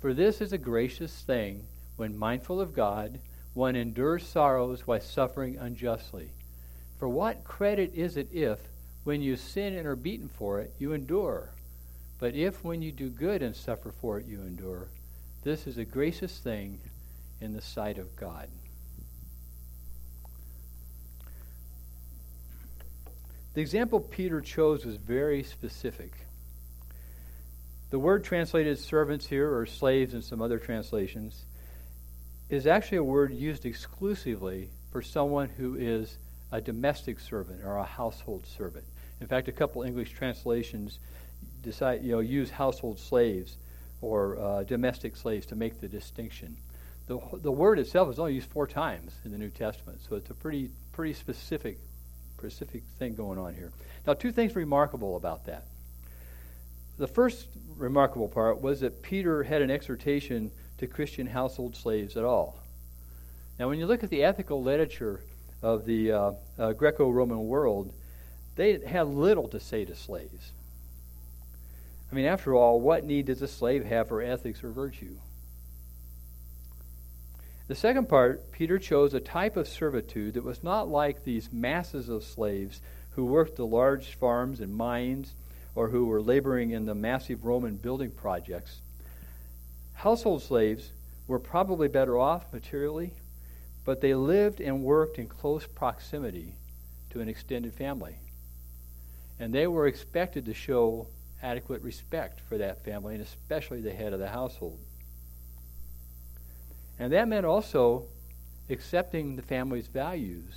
For 0.00 0.12
this 0.12 0.40
is 0.40 0.52
a 0.52 0.58
gracious 0.58 1.12
thing 1.22 1.66
when 1.96 2.16
mindful 2.16 2.60
of 2.60 2.74
God 2.74 3.20
one 3.54 3.74
endures 3.74 4.26
sorrows 4.26 4.86
while 4.86 5.00
suffering 5.00 5.56
unjustly. 5.56 6.30
For 6.98 7.08
what 7.08 7.44
credit 7.44 7.92
is 7.94 8.18
it 8.18 8.28
if, 8.32 8.58
when 9.04 9.22
you 9.22 9.36
sin 9.36 9.74
and 9.74 9.86
are 9.86 9.96
beaten 9.96 10.28
for 10.28 10.60
it, 10.60 10.74
you 10.78 10.92
endure? 10.92 11.50
But 12.18 12.34
if, 12.34 12.62
when 12.62 12.82
you 12.82 12.92
do 12.92 13.08
good 13.08 13.42
and 13.42 13.56
suffer 13.56 13.92
for 13.92 14.18
it, 14.18 14.26
you 14.26 14.42
endure, 14.42 14.88
this 15.42 15.66
is 15.66 15.78
a 15.78 15.84
gracious 15.84 16.38
thing 16.38 16.80
in 17.40 17.54
the 17.54 17.62
sight 17.62 17.98
of 17.98 18.14
God. 18.16 18.48
The 23.56 23.62
example 23.62 24.00
Peter 24.00 24.42
chose 24.42 24.84
was 24.84 24.96
very 24.96 25.42
specific. 25.42 26.12
The 27.88 27.98
word 27.98 28.22
translated 28.22 28.78
servants 28.78 29.26
here, 29.26 29.50
or 29.50 29.64
slaves 29.64 30.12
in 30.12 30.20
some 30.20 30.42
other 30.42 30.58
translations, 30.58 31.42
is 32.50 32.66
actually 32.66 32.98
a 32.98 33.02
word 33.02 33.32
used 33.32 33.64
exclusively 33.64 34.68
for 34.92 35.00
someone 35.00 35.48
who 35.48 35.74
is 35.74 36.18
a 36.52 36.60
domestic 36.60 37.18
servant 37.18 37.64
or 37.64 37.78
a 37.78 37.84
household 37.84 38.46
servant. 38.46 38.84
In 39.22 39.26
fact, 39.26 39.48
a 39.48 39.52
couple 39.52 39.84
English 39.84 40.10
translations 40.12 40.98
decide, 41.62 42.04
you 42.04 42.12
know, 42.12 42.20
use 42.20 42.50
household 42.50 42.98
slaves 42.98 43.56
or 44.02 44.38
uh, 44.38 44.64
domestic 44.64 45.16
slaves 45.16 45.46
to 45.46 45.56
make 45.56 45.80
the 45.80 45.88
distinction. 45.88 46.58
The, 47.06 47.18
the 47.32 47.52
word 47.52 47.78
itself 47.78 48.10
is 48.10 48.18
only 48.18 48.34
used 48.34 48.50
four 48.50 48.66
times 48.66 49.14
in 49.24 49.30
the 49.30 49.38
New 49.38 49.48
Testament, 49.48 50.02
so 50.06 50.16
it's 50.16 50.28
a 50.28 50.34
pretty, 50.34 50.68
pretty 50.92 51.14
specific, 51.14 51.78
specific 52.36 52.82
thing 52.98 53.14
going 53.14 53.38
on 53.38 53.54
here. 53.54 53.72
Now, 54.06 54.14
two 54.14 54.32
things 54.32 54.54
remarkable 54.54 55.16
about 55.16 55.46
that. 55.46 55.64
The 56.98 57.06
first 57.06 57.46
remarkable 57.76 58.28
part 58.28 58.60
was 58.60 58.80
that 58.80 59.02
Peter 59.02 59.42
had 59.42 59.62
an 59.62 59.70
exhortation 59.70 60.50
to 60.78 60.86
Christian 60.86 61.26
household 61.26 61.76
slaves 61.76 62.16
at 62.16 62.24
all. 62.24 62.58
Now, 63.58 63.68
when 63.68 63.78
you 63.78 63.86
look 63.86 64.04
at 64.04 64.10
the 64.10 64.22
ethical 64.22 64.62
literature 64.62 65.20
of 65.62 65.86
the 65.86 66.12
uh, 66.12 66.32
uh, 66.58 66.72
Greco 66.72 67.10
Roman 67.10 67.46
world, 67.46 67.92
they 68.56 68.78
had 68.80 69.06
little 69.08 69.48
to 69.48 69.60
say 69.60 69.84
to 69.84 69.94
slaves. 69.94 70.52
I 72.10 72.14
mean, 72.14 72.26
after 72.26 72.54
all, 72.54 72.80
what 72.80 73.04
need 73.04 73.26
does 73.26 73.42
a 73.42 73.48
slave 73.48 73.84
have 73.84 74.08
for 74.08 74.22
ethics 74.22 74.62
or 74.62 74.70
virtue? 74.70 75.16
The 77.68 77.74
second 77.74 78.08
part, 78.08 78.52
Peter 78.52 78.78
chose 78.78 79.12
a 79.12 79.20
type 79.20 79.56
of 79.56 79.66
servitude 79.66 80.34
that 80.34 80.44
was 80.44 80.62
not 80.62 80.88
like 80.88 81.24
these 81.24 81.52
masses 81.52 82.08
of 82.08 82.22
slaves 82.22 82.80
who 83.10 83.24
worked 83.24 83.56
the 83.56 83.66
large 83.66 84.14
farms 84.14 84.60
and 84.60 84.74
mines 84.74 85.34
or 85.74 85.88
who 85.88 86.06
were 86.06 86.22
laboring 86.22 86.70
in 86.70 86.86
the 86.86 86.94
massive 86.94 87.44
Roman 87.44 87.76
building 87.76 88.12
projects. 88.12 88.80
Household 89.94 90.42
slaves 90.42 90.92
were 91.26 91.40
probably 91.40 91.88
better 91.88 92.16
off 92.16 92.52
materially, 92.52 93.14
but 93.84 94.00
they 94.00 94.14
lived 94.14 94.60
and 94.60 94.84
worked 94.84 95.18
in 95.18 95.26
close 95.26 95.66
proximity 95.66 96.54
to 97.10 97.20
an 97.20 97.28
extended 97.28 97.74
family. 97.74 98.16
And 99.40 99.52
they 99.52 99.66
were 99.66 99.88
expected 99.88 100.46
to 100.46 100.54
show 100.54 101.08
adequate 101.42 101.82
respect 101.82 102.40
for 102.48 102.58
that 102.58 102.84
family, 102.84 103.14
and 103.14 103.22
especially 103.22 103.80
the 103.80 103.92
head 103.92 104.12
of 104.12 104.20
the 104.20 104.28
household. 104.28 104.78
And 106.98 107.12
that 107.12 107.28
meant 107.28 107.46
also 107.46 108.06
accepting 108.70 109.36
the 109.36 109.42
family's 109.42 109.86
values 109.86 110.54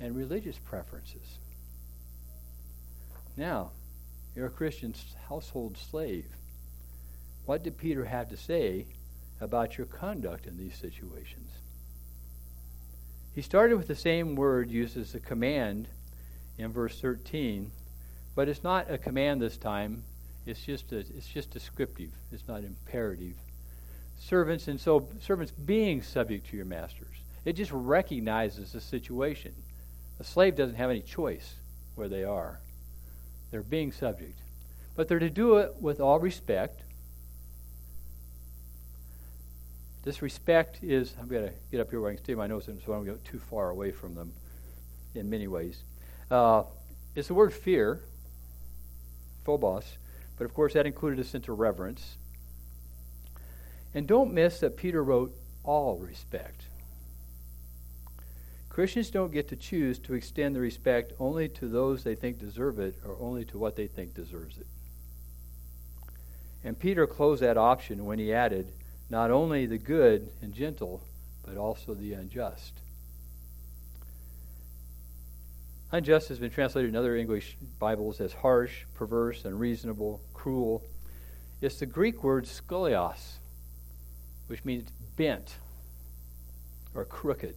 and 0.00 0.16
religious 0.16 0.58
preferences. 0.58 1.38
Now, 3.36 3.70
you're 4.34 4.46
a 4.46 4.50
Christian 4.50 4.94
household 5.28 5.76
slave. 5.76 6.26
What 7.46 7.62
did 7.62 7.78
Peter 7.78 8.04
have 8.04 8.28
to 8.30 8.36
say 8.36 8.86
about 9.40 9.76
your 9.76 9.86
conduct 9.86 10.46
in 10.46 10.56
these 10.56 10.76
situations? 10.76 11.50
He 13.34 13.42
started 13.42 13.76
with 13.76 13.88
the 13.88 13.94
same 13.94 14.34
word 14.34 14.70
used 14.70 14.96
as 14.96 15.14
a 15.14 15.20
command 15.20 15.88
in 16.58 16.72
verse 16.72 17.00
13, 17.00 17.70
but 18.34 18.48
it's 18.48 18.64
not 18.64 18.90
a 18.90 18.98
command 18.98 19.40
this 19.40 19.56
time. 19.56 20.04
It's 20.46 20.64
just 20.64 20.92
a, 20.92 20.98
it's 20.98 21.28
just 21.28 21.50
descriptive. 21.50 22.10
It's 22.32 22.48
not 22.48 22.64
imperative. 22.64 23.36
Servants 24.20 24.68
and 24.68 24.78
so 24.78 25.08
servants 25.20 25.50
being 25.50 26.02
subject 26.02 26.48
to 26.50 26.56
your 26.56 26.66
masters. 26.66 27.08
It 27.44 27.54
just 27.54 27.72
recognizes 27.72 28.72
the 28.72 28.80
situation. 28.80 29.54
A 30.20 30.24
slave 30.24 30.54
doesn't 30.54 30.76
have 30.76 30.90
any 30.90 31.00
choice 31.00 31.54
where 31.94 32.08
they 32.08 32.22
are. 32.22 32.60
They're 33.50 33.62
being 33.62 33.90
subject. 33.90 34.38
But 34.94 35.08
they're 35.08 35.18
to 35.18 35.30
do 35.30 35.56
it 35.56 35.74
with 35.80 36.00
all 36.00 36.20
respect. 36.20 36.82
This 40.02 40.22
respect 40.22 40.78
is, 40.82 41.14
I'm 41.20 41.28
going 41.28 41.48
to 41.48 41.54
get 41.70 41.80
up 41.80 41.90
here 41.90 42.00
where 42.00 42.10
I 42.10 42.14
can 42.14 42.24
see 42.24 42.34
my 42.34 42.46
notes 42.46 42.66
so 42.66 42.92
I 42.92 42.96
don't 42.96 43.06
go 43.06 43.18
too 43.24 43.38
far 43.38 43.70
away 43.70 43.90
from 43.90 44.14
them 44.14 44.32
in 45.14 45.28
many 45.28 45.46
ways. 45.46 45.82
Uh, 46.30 46.64
it's 47.14 47.28
the 47.28 47.34
word 47.34 47.52
fear, 47.52 48.00
phobos, 49.44 49.96
but 50.38 50.44
of 50.44 50.54
course 50.54 50.74
that 50.74 50.86
included 50.86 51.18
a 51.18 51.24
sense 51.24 51.48
of 51.48 51.58
reverence. 51.58 52.16
And 53.94 54.06
don't 54.06 54.32
miss 54.32 54.60
that 54.60 54.76
Peter 54.76 55.02
wrote 55.02 55.34
all 55.64 55.96
respect. 55.98 56.62
Christians 58.68 59.10
don't 59.10 59.32
get 59.32 59.48
to 59.48 59.56
choose 59.56 59.98
to 60.00 60.14
extend 60.14 60.54
the 60.54 60.60
respect 60.60 61.12
only 61.18 61.48
to 61.48 61.68
those 61.68 62.04
they 62.04 62.14
think 62.14 62.38
deserve 62.38 62.78
it 62.78 62.94
or 63.04 63.16
only 63.20 63.44
to 63.46 63.58
what 63.58 63.76
they 63.76 63.88
think 63.88 64.14
deserves 64.14 64.58
it. 64.58 64.66
And 66.62 66.78
Peter 66.78 67.06
closed 67.06 67.42
that 67.42 67.56
option 67.56 68.04
when 68.04 68.18
he 68.18 68.32
added, 68.32 68.68
not 69.08 69.30
only 69.30 69.66
the 69.66 69.78
good 69.78 70.30
and 70.40 70.54
gentle, 70.54 71.02
but 71.44 71.56
also 71.56 71.94
the 71.94 72.12
unjust. 72.12 72.72
Unjust 75.90 76.28
has 76.28 76.38
been 76.38 76.50
translated 76.50 76.90
in 76.90 76.96
other 76.96 77.16
English 77.16 77.56
Bibles 77.80 78.20
as 78.20 78.32
harsh, 78.32 78.84
perverse, 78.94 79.44
unreasonable, 79.44 80.20
cruel. 80.32 80.84
It's 81.60 81.80
the 81.80 81.86
Greek 81.86 82.22
word 82.22 82.44
skolios, 82.44 83.39
which 84.50 84.64
means 84.64 84.90
bent 85.16 85.54
or 86.92 87.04
crooked. 87.04 87.54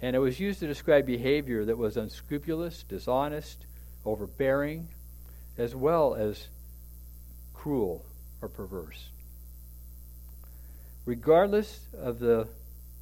And 0.00 0.14
it 0.14 0.20
was 0.20 0.38
used 0.38 0.60
to 0.60 0.68
describe 0.68 1.04
behavior 1.04 1.64
that 1.64 1.76
was 1.76 1.96
unscrupulous, 1.96 2.84
dishonest, 2.84 3.66
overbearing, 4.04 4.86
as 5.58 5.74
well 5.74 6.14
as 6.14 6.46
cruel 7.54 8.04
or 8.40 8.48
perverse. 8.48 9.08
Regardless 11.06 11.88
of, 11.92 12.20
the, 12.20 12.46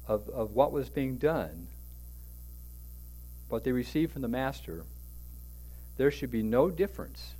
of, 0.07 0.27
of 0.29 0.53
what 0.55 0.71
was 0.71 0.89
being 0.89 1.17
done, 1.17 1.67
what 3.49 3.63
they 3.63 3.71
received 3.71 4.13
from 4.13 4.23
the 4.23 4.27
Master, 4.27 4.83
there 5.97 6.09
should 6.09 6.31
be 6.31 6.41
no 6.41 6.71
difference 6.71 7.35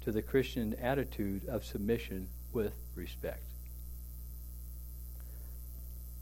to 0.00 0.10
the 0.10 0.22
Christian 0.22 0.74
attitude 0.80 1.46
of 1.46 1.66
submission 1.66 2.28
with 2.54 2.72
respect. 2.94 3.42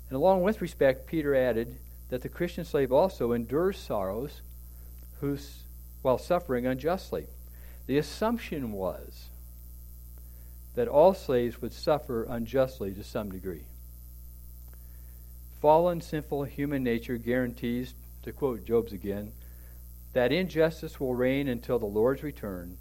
And 0.08 0.16
along 0.16 0.42
with 0.42 0.62
respect, 0.62 1.06
Peter 1.06 1.34
added 1.34 1.76
that 2.08 2.22
the 2.22 2.28
Christian 2.28 2.64
slave 2.64 2.92
also 2.92 3.32
endures 3.32 3.78
sorrows 3.78 4.40
who's, 5.20 5.64
while 6.02 6.18
suffering 6.18 6.66
unjustly. 6.66 7.26
The 7.86 7.98
assumption 7.98 8.72
was 8.72 9.28
that 10.74 10.88
all 10.88 11.12
slaves 11.12 11.60
would 11.60 11.72
suffer 11.72 12.24
unjustly 12.24 12.94
to 12.94 13.04
some 13.04 13.30
degree. 13.30 13.64
Fallen, 15.60 16.00
sinful 16.00 16.44
human 16.44 16.84
nature 16.84 17.16
guarantees, 17.16 17.94
to 18.22 18.32
quote 18.32 18.64
Jobes 18.64 18.92
again, 18.92 19.32
that 20.12 20.32
injustice 20.32 21.00
will 21.00 21.14
reign 21.14 21.48
until 21.48 21.78
the 21.78 21.86
Lord's 21.86 22.22
return, 22.22 22.78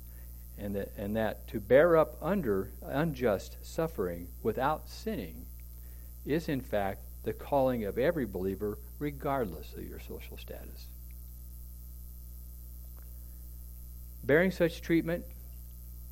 and 0.57 0.75
that, 0.75 0.91
and 0.97 1.15
that 1.15 1.47
to 1.49 1.59
bear 1.59 1.97
up 1.97 2.15
under 2.21 2.69
unjust 2.83 3.57
suffering 3.63 4.27
without 4.43 4.87
sinning 4.89 5.45
is, 6.25 6.47
in 6.47 6.61
fact, 6.61 7.06
the 7.27 7.33
calling 7.33 7.83
of 7.83 7.97
every 7.97 8.25
believer, 8.25 8.77
regardless 8.99 9.73
of 9.73 9.85
your 9.85 9.99
social 9.99 10.37
status. 10.37 10.87
Bearing 14.23 14.49
such 14.49 14.81
treatment 14.81 15.25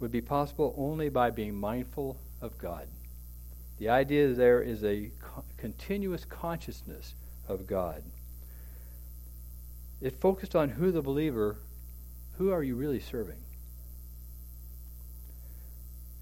would 0.01 0.11
be 0.11 0.19
possible 0.19 0.75
only 0.77 1.07
by 1.07 1.29
being 1.29 1.55
mindful 1.55 2.17
of 2.41 2.57
God. 2.57 2.89
The 3.79 3.87
idea 3.87 4.33
there 4.33 4.61
is 4.61 4.83
a 4.83 5.09
co- 5.21 5.45
continuous 5.55 6.25
consciousness 6.25 7.15
of 7.47 7.65
God. 7.65 8.03
It 10.01 10.19
focused 10.19 10.53
on 10.53 10.67
who 10.67 10.91
the 10.91 11.01
believer, 11.01 11.55
who 12.37 12.51
are 12.51 12.61
you 12.61 12.75
really 12.75 12.99
serving? 12.99 13.39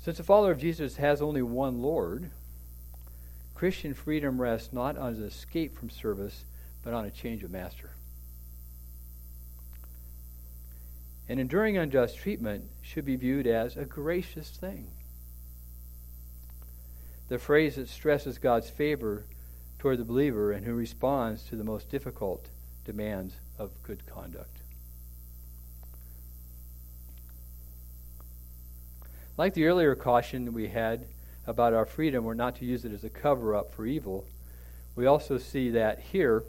Since 0.02 0.20
a 0.20 0.24
follower 0.24 0.52
of 0.52 0.60
Jesus 0.60 0.98
has 0.98 1.20
only 1.20 1.42
one 1.42 1.82
Lord, 1.82 2.30
Christian 3.64 3.94
freedom 3.94 4.42
rests 4.42 4.74
not 4.74 4.98
on 4.98 5.14
an 5.14 5.24
escape 5.24 5.78
from 5.78 5.90
service, 5.90 6.44
but 6.84 6.94
on 6.94 7.06
a 7.06 7.10
change 7.10 7.46
of 7.46 7.52
master. 7.52 7.92
And 11.30 11.40
enduring 11.40 11.78
unjust 11.78 12.18
treatment 12.18 12.66
should 12.82 13.06
be 13.06 13.16
viewed 13.16 13.48
as 13.48 13.78
a 13.78 13.86
gracious 13.86 14.50
thing. 14.50 14.88
The 17.30 17.40
phrase 17.40 17.78
that 17.78 17.88
stresses 17.88 18.38
God's 18.38 18.70
favor 18.70 19.24
toward 19.80 19.98
the 19.98 20.04
believer 20.04 20.52
and 20.52 20.66
who 20.66 20.74
responds 20.74 21.44
to 21.44 21.56
the 21.56 21.64
most 21.64 21.90
difficult 21.90 22.50
demands 22.84 23.36
of 23.58 23.72
good 23.82 24.06
conduct. 24.06 24.58
Like 29.38 29.54
the 29.54 29.68
earlier 29.68 29.96
caution 29.96 30.52
we 30.52 30.68
had 30.68 31.06
about 31.46 31.74
our 31.74 31.86
freedom, 31.86 32.24
we're 32.24 32.34
not 32.34 32.56
to 32.58 32.66
use 32.66 32.86
it 32.86 32.94
as 32.94 33.04
a 33.04 33.10
cover 33.10 33.56
up 33.56 33.72
for 33.74 33.86
evil. 33.86 34.26
We 34.96 35.06
also 35.06 35.38
see 35.38 35.72
that 35.72 36.00
here 36.00 36.44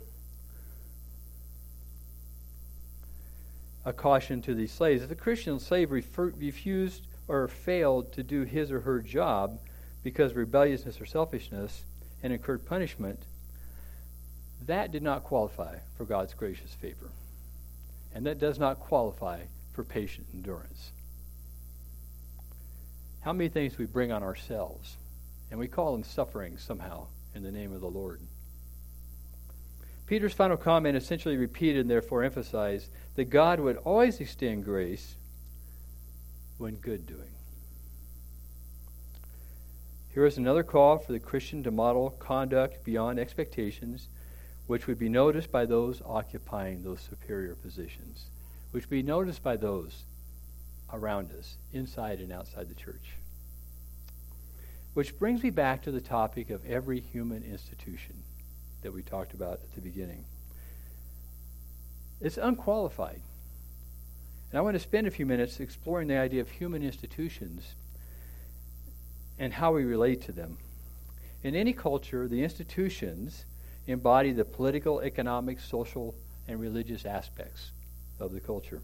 a 3.84 3.92
caution 3.92 4.40
to 4.42 4.54
these 4.54 4.72
slaves. 4.72 5.02
If 5.02 5.10
a 5.10 5.14
Christian 5.14 5.58
slave 5.58 5.90
refused 5.90 7.02
or 7.28 7.48
failed 7.48 8.12
to 8.14 8.22
do 8.22 8.42
his 8.42 8.70
or 8.70 8.80
her 8.80 9.00
job 9.00 9.58
because 10.02 10.30
of 10.30 10.38
rebelliousness 10.38 11.00
or 11.00 11.06
selfishness 11.06 11.84
and 12.22 12.32
incurred 12.32 12.64
punishment, 12.64 13.20
that 14.66 14.90
did 14.90 15.02
not 15.02 15.24
qualify 15.24 15.76
for 15.96 16.04
God's 16.04 16.32
gracious 16.32 16.72
favor. 16.72 17.10
And 18.14 18.24
that 18.26 18.38
does 18.38 18.58
not 18.58 18.80
qualify 18.80 19.40
for 19.72 19.84
patient 19.84 20.28
endurance. 20.32 20.92
How 23.24 23.32
many 23.32 23.48
things 23.48 23.78
we 23.78 23.86
bring 23.86 24.12
on 24.12 24.22
ourselves, 24.22 24.98
and 25.50 25.58
we 25.58 25.66
call 25.66 25.92
them 25.92 26.04
suffering 26.04 26.58
somehow 26.58 27.06
in 27.34 27.42
the 27.42 27.50
name 27.50 27.72
of 27.72 27.80
the 27.80 27.88
Lord. 27.88 28.20
Peter's 30.06 30.34
final 30.34 30.58
comment 30.58 30.94
essentially 30.94 31.38
repeated 31.38 31.80
and 31.80 31.90
therefore 31.90 32.22
emphasized 32.22 32.90
that 33.14 33.30
God 33.30 33.60
would 33.60 33.78
always 33.78 34.20
extend 34.20 34.66
grace 34.66 35.14
when 36.58 36.74
good 36.74 37.06
doing. 37.06 37.30
Here 40.12 40.26
is 40.26 40.36
another 40.36 40.62
call 40.62 40.98
for 40.98 41.12
the 41.12 41.18
Christian 41.18 41.62
to 41.62 41.70
model 41.70 42.10
conduct 42.10 42.84
beyond 42.84 43.18
expectations, 43.18 44.08
which 44.66 44.86
would 44.86 44.98
be 44.98 45.08
noticed 45.08 45.50
by 45.50 45.64
those 45.64 46.02
occupying 46.04 46.82
those 46.82 47.00
superior 47.00 47.54
positions, 47.54 48.26
which 48.70 48.84
would 48.84 48.90
be 48.90 49.02
noticed 49.02 49.42
by 49.42 49.56
those 49.56 50.04
around 50.94 51.32
us, 51.32 51.56
inside 51.72 52.20
and 52.20 52.32
outside 52.32 52.68
the 52.68 52.74
church. 52.74 53.16
Which 54.94 55.18
brings 55.18 55.42
me 55.42 55.50
back 55.50 55.82
to 55.82 55.90
the 55.90 56.00
topic 56.00 56.50
of 56.50 56.64
every 56.64 57.00
human 57.00 57.42
institution 57.42 58.22
that 58.82 58.92
we 58.92 59.02
talked 59.02 59.34
about 59.34 59.54
at 59.54 59.74
the 59.74 59.80
beginning. 59.80 60.24
It's 62.20 62.38
unqualified. 62.38 63.20
And 64.50 64.58
I 64.58 64.62
want 64.62 64.74
to 64.74 64.80
spend 64.80 65.06
a 65.08 65.10
few 65.10 65.26
minutes 65.26 65.58
exploring 65.58 66.06
the 66.06 66.16
idea 66.16 66.40
of 66.40 66.48
human 66.48 66.82
institutions 66.82 67.74
and 69.38 69.52
how 69.52 69.72
we 69.72 69.84
relate 69.84 70.22
to 70.22 70.32
them. 70.32 70.58
In 71.42 71.56
any 71.56 71.72
culture, 71.72 72.28
the 72.28 72.44
institutions 72.44 73.44
embody 73.86 74.32
the 74.32 74.44
political, 74.44 75.00
economic, 75.00 75.58
social, 75.58 76.14
and 76.46 76.60
religious 76.60 77.04
aspects 77.04 77.72
of 78.20 78.32
the 78.32 78.40
culture. 78.40 78.80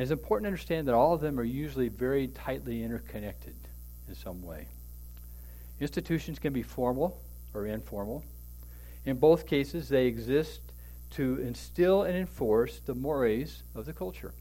And 0.00 0.04
it's 0.04 0.12
important 0.12 0.44
to 0.44 0.48
understand 0.48 0.88
that 0.88 0.94
all 0.94 1.12
of 1.12 1.20
them 1.20 1.38
are 1.38 1.44
usually 1.44 1.88
very 1.88 2.28
tightly 2.28 2.82
interconnected 2.82 3.54
in 4.08 4.14
some 4.14 4.42
way. 4.42 4.66
Institutions 5.78 6.38
can 6.38 6.54
be 6.54 6.62
formal 6.62 7.20
or 7.52 7.66
informal. 7.66 8.24
In 9.04 9.18
both 9.18 9.46
cases, 9.46 9.90
they 9.90 10.06
exist 10.06 10.62
to 11.10 11.38
instill 11.42 12.04
and 12.04 12.16
enforce 12.16 12.78
the 12.78 12.94
mores 12.94 13.62
of 13.74 13.84
the 13.84 13.92
culture, 13.92 14.32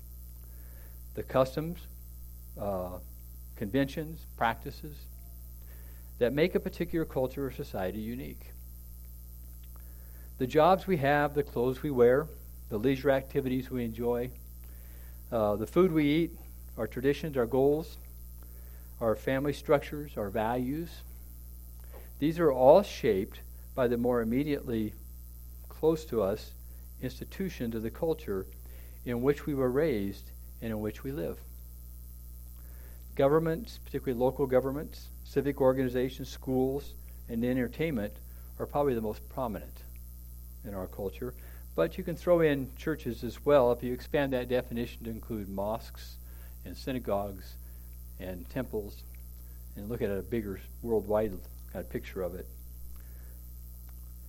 the 1.15 1.23
customs, 1.23 1.81
uh, 2.57 2.99
conventions, 3.57 4.27
practices 4.37 4.95
that 6.19 6.31
make 6.31 6.55
a 6.55 6.59
particular 6.61 7.03
culture 7.03 7.47
or 7.47 7.51
society 7.51 7.99
unique. 7.99 8.53
The 10.37 10.47
jobs 10.47 10.87
we 10.87 10.95
have, 10.95 11.33
the 11.33 11.43
clothes 11.43 11.83
we 11.83 11.91
wear, 11.91 12.27
the 12.69 12.77
leisure 12.77 13.11
activities 13.11 13.69
we 13.69 13.83
enjoy, 13.83 14.31
uh, 15.31 15.55
the 15.55 15.67
food 15.67 15.91
we 15.91 16.05
eat, 16.05 16.31
our 16.77 16.87
traditions, 16.87 17.37
our 17.37 17.45
goals, 17.45 17.97
our 19.01 19.15
family 19.15 19.53
structures, 19.53 20.17
our 20.17 20.29
values. 20.29 20.89
These 22.19 22.39
are 22.39 22.51
all 22.51 22.83
shaped 22.83 23.39
by 23.75 23.87
the 23.87 23.97
more 23.97 24.21
immediately 24.21 24.93
close 25.67 26.03
to 26.05 26.21
us 26.21 26.51
institutions 27.01 27.75
of 27.75 27.83
the 27.83 27.89
culture 27.89 28.45
in 29.05 29.21
which 29.21 29.45
we 29.45 29.53
were 29.53 29.71
raised 29.71 30.31
and 30.61 30.71
in 30.71 30.81
which 30.81 31.03
we 31.03 31.11
live. 31.11 31.39
Governments, 33.15 33.79
particularly 33.85 34.19
local 34.19 34.45
governments, 34.45 35.07
civic 35.23 35.61
organizations, 35.61 36.29
schools, 36.29 36.93
and 37.29 37.43
entertainment 37.45 38.13
are 38.59 38.65
probably 38.65 38.93
the 38.93 39.01
most 39.01 39.27
prominent 39.29 39.83
in 40.65 40.73
our 40.73 40.87
culture. 40.87 41.33
But 41.79 41.97
you 41.97 42.03
can 42.03 42.17
throw 42.17 42.41
in 42.41 42.71
churches 42.75 43.23
as 43.23 43.45
well 43.45 43.71
if 43.71 43.81
you 43.81 43.93
expand 43.93 44.33
that 44.33 44.49
definition 44.49 45.05
to 45.05 45.09
include 45.09 45.47
mosques 45.47 46.17
and 46.65 46.75
synagogues 46.75 47.53
and 48.19 48.49
temples 48.49 49.01
and 49.77 49.87
look 49.87 50.01
at 50.01 50.09
a 50.09 50.21
bigger 50.21 50.59
worldwide 50.81 51.31
kind 51.71 51.85
of 51.85 51.89
picture 51.89 52.21
of 52.21 52.35
it. 52.35 52.45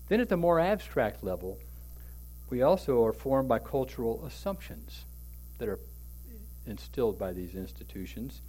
Then 0.07 0.21
at 0.21 0.29
the 0.29 0.37
more 0.37 0.61
abstract 0.61 1.25
level, 1.25 1.59
we 2.51 2.63
also 2.63 3.05
are 3.05 3.13
formed 3.13 3.49
by 3.49 3.59
cultural 3.59 4.25
assumptions 4.25 5.05
that 5.59 5.69
are 5.69 5.81
instilled 6.69 7.19
by 7.19 7.33
these 7.33 7.57
institutions. 7.57 8.43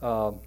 Um, 0.00 0.40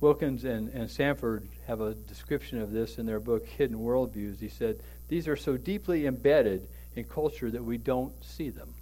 Wilkens 0.00 0.44
and, 0.44 0.68
and 0.68 0.90
Sanford 0.90 1.48
have 1.66 1.80
a 1.80 1.94
description 1.94 2.60
of 2.60 2.70
this 2.70 2.98
in 2.98 3.06
their 3.06 3.20
book, 3.20 3.46
Hidden 3.46 3.78
Worldviews. 3.78 4.38
He 4.38 4.48
said, 4.48 4.80
These 5.08 5.26
are 5.26 5.36
so 5.36 5.56
deeply 5.56 6.06
embedded 6.06 6.68
in 6.94 7.04
culture 7.04 7.50
that 7.50 7.64
we 7.64 7.78
don't 7.78 8.12
see 8.22 8.50
them. 8.50 8.74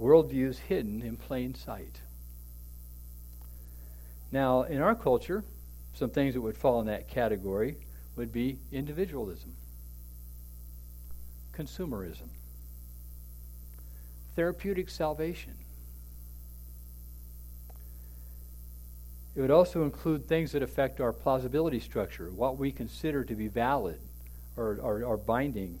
Worldviews 0.00 0.58
hidden 0.58 1.02
in 1.02 1.16
plain 1.16 1.54
sight. 1.54 2.00
Now, 4.32 4.62
in 4.62 4.80
our 4.80 4.94
culture, 4.94 5.44
some 5.92 6.10
things 6.10 6.34
that 6.34 6.40
would 6.40 6.56
fall 6.56 6.80
in 6.80 6.86
that 6.86 7.08
category 7.08 7.76
would 8.16 8.32
be 8.32 8.58
individualism, 8.70 9.54
consumerism, 11.52 12.28
therapeutic 14.36 14.88
salvation, 14.88 15.54
It 19.34 19.40
would 19.40 19.50
also 19.50 19.84
include 19.84 20.26
things 20.26 20.52
that 20.52 20.62
affect 20.62 21.00
our 21.00 21.12
plausibility 21.12 21.80
structure, 21.80 22.30
what 22.30 22.58
we 22.58 22.72
consider 22.72 23.24
to 23.24 23.34
be 23.34 23.48
valid 23.48 24.00
or, 24.56 24.78
or, 24.82 25.04
or 25.04 25.16
binding, 25.16 25.78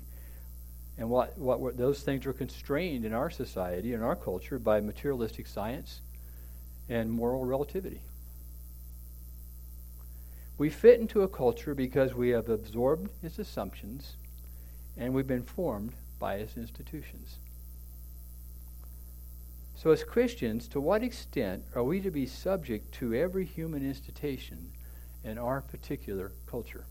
and 0.96 1.10
what, 1.10 1.36
what 1.36 1.76
those 1.76 2.02
things 2.02 2.26
are 2.26 2.32
constrained 2.32 3.04
in 3.04 3.12
our 3.12 3.30
society, 3.30 3.92
in 3.92 4.02
our 4.02 4.14
culture, 4.14 4.58
by 4.58 4.80
materialistic 4.80 5.46
science 5.46 6.00
and 6.88 7.10
moral 7.10 7.44
relativity. 7.44 8.02
We 10.58 10.68
fit 10.68 11.00
into 11.00 11.22
a 11.22 11.28
culture 11.28 11.74
because 11.74 12.14
we 12.14 12.28
have 12.30 12.50
absorbed 12.50 13.08
its 13.22 13.38
assumptions 13.38 14.16
and 14.96 15.14
we've 15.14 15.26
been 15.26 15.42
formed 15.42 15.92
by 16.18 16.34
its 16.34 16.56
institutions. 16.56 17.36
So, 19.82 19.92
as 19.92 20.04
Christians, 20.04 20.68
to 20.68 20.80
what 20.80 21.02
extent 21.02 21.64
are 21.74 21.82
we 21.82 22.02
to 22.02 22.10
be 22.10 22.26
subject 22.26 22.92
to 22.96 23.14
every 23.14 23.46
human 23.46 23.82
institution 23.82 24.72
in 25.24 25.38
our 25.38 25.62
particular 25.62 26.32
culture? 26.46 26.84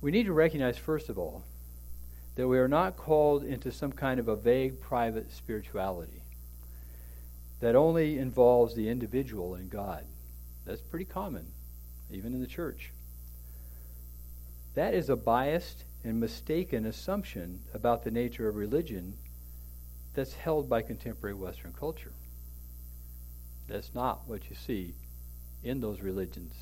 We 0.00 0.10
need 0.10 0.24
to 0.24 0.32
recognize, 0.32 0.78
first 0.78 1.10
of 1.10 1.18
all, 1.18 1.44
that 2.36 2.48
we 2.48 2.58
are 2.58 2.66
not 2.66 2.96
called 2.96 3.44
into 3.44 3.70
some 3.70 3.92
kind 3.92 4.18
of 4.18 4.28
a 4.28 4.36
vague 4.36 4.80
private 4.80 5.30
spirituality 5.30 6.22
that 7.60 7.76
only 7.76 8.16
involves 8.16 8.74
the 8.74 8.88
individual 8.88 9.54
and 9.54 9.68
God. 9.68 10.06
That's 10.64 10.80
pretty 10.80 11.04
common, 11.04 11.44
even 12.10 12.32
in 12.32 12.40
the 12.40 12.46
church. 12.46 12.92
That 14.72 14.94
is 14.94 15.10
a 15.10 15.16
biased 15.16 15.84
and 16.06 16.20
mistaken 16.20 16.86
assumption 16.86 17.60
about 17.74 18.04
the 18.04 18.10
nature 18.12 18.48
of 18.48 18.54
religion 18.54 19.12
that's 20.14 20.34
held 20.34 20.68
by 20.68 20.80
contemporary 20.80 21.34
Western 21.34 21.72
culture. 21.72 22.12
That's 23.66 23.92
not 23.92 24.20
what 24.28 24.48
you 24.48 24.54
see 24.54 24.94
in 25.64 25.80
those 25.80 26.00
religions. 26.00 26.54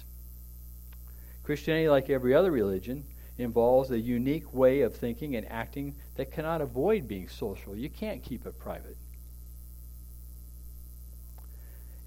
Christianity, 1.42 1.90
like 1.90 2.08
every 2.08 2.34
other 2.34 2.50
religion, 2.50 3.04
involves 3.36 3.90
a 3.90 3.98
unique 3.98 4.54
way 4.54 4.80
of 4.80 4.96
thinking 4.96 5.36
and 5.36 5.46
acting 5.50 5.94
that 6.16 6.32
cannot 6.32 6.62
avoid 6.62 7.06
being 7.06 7.28
social. 7.28 7.76
You 7.76 7.90
can't 7.90 8.22
keep 8.22 8.46
it 8.46 8.58
private. 8.58 8.96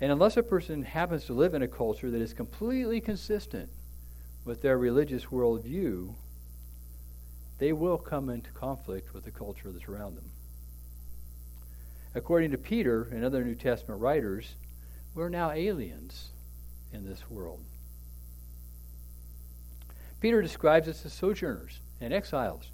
And 0.01 0.11
unless 0.11 0.37
a 0.37 0.43
person 0.43 0.81
happens 0.81 1.25
to 1.25 1.33
live 1.33 1.53
in 1.53 1.61
a 1.61 1.67
culture 1.67 2.09
that 2.09 2.21
is 2.21 2.33
completely 2.33 2.99
consistent 2.99 3.69
with 4.43 4.63
their 4.63 4.79
religious 4.79 5.25
worldview, 5.25 6.15
they 7.59 7.73
will 7.73 7.97
come 7.97 8.29
into 8.29 8.51
conflict 8.51 9.13
with 9.13 9.25
the 9.25 9.31
culture 9.31 9.71
that's 9.71 9.87
around 9.87 10.15
them. 10.15 10.29
According 12.13 12.51
to 12.51 12.57
Peter 12.57 13.07
and 13.11 13.23
other 13.23 13.43
New 13.43 13.55
Testament 13.55 14.01
writers, 14.01 14.55
we're 15.13 15.29
now 15.29 15.51
aliens 15.51 16.29
in 16.93 17.05
this 17.05 17.29
world. 17.29 17.59
Peter 20.19 20.41
describes 20.41 20.87
us 20.87 21.05
as 21.05 21.13
sojourners 21.13 21.79
and 22.01 22.13
exiles 22.13 22.71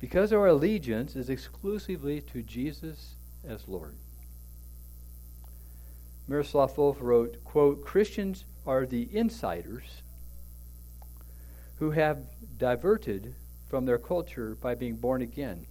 because 0.00 0.32
our 0.32 0.46
allegiance 0.46 1.16
is 1.16 1.28
exclusively 1.28 2.20
to 2.20 2.42
Jesus 2.42 3.16
as 3.46 3.66
Lord. 3.66 3.94
Miroslav 6.28 6.74
Volf 6.76 6.96
wrote, 7.00 7.42
quote, 7.44 7.84
Christians 7.84 8.44
are 8.66 8.86
the 8.86 9.08
insiders 9.12 10.02
who 11.78 11.92
have 11.92 12.18
diverted 12.58 13.34
from 13.68 13.84
their 13.84 13.98
culture 13.98 14.56
by 14.60 14.74
being 14.74 14.96
born 14.96 15.22
again. 15.22 15.66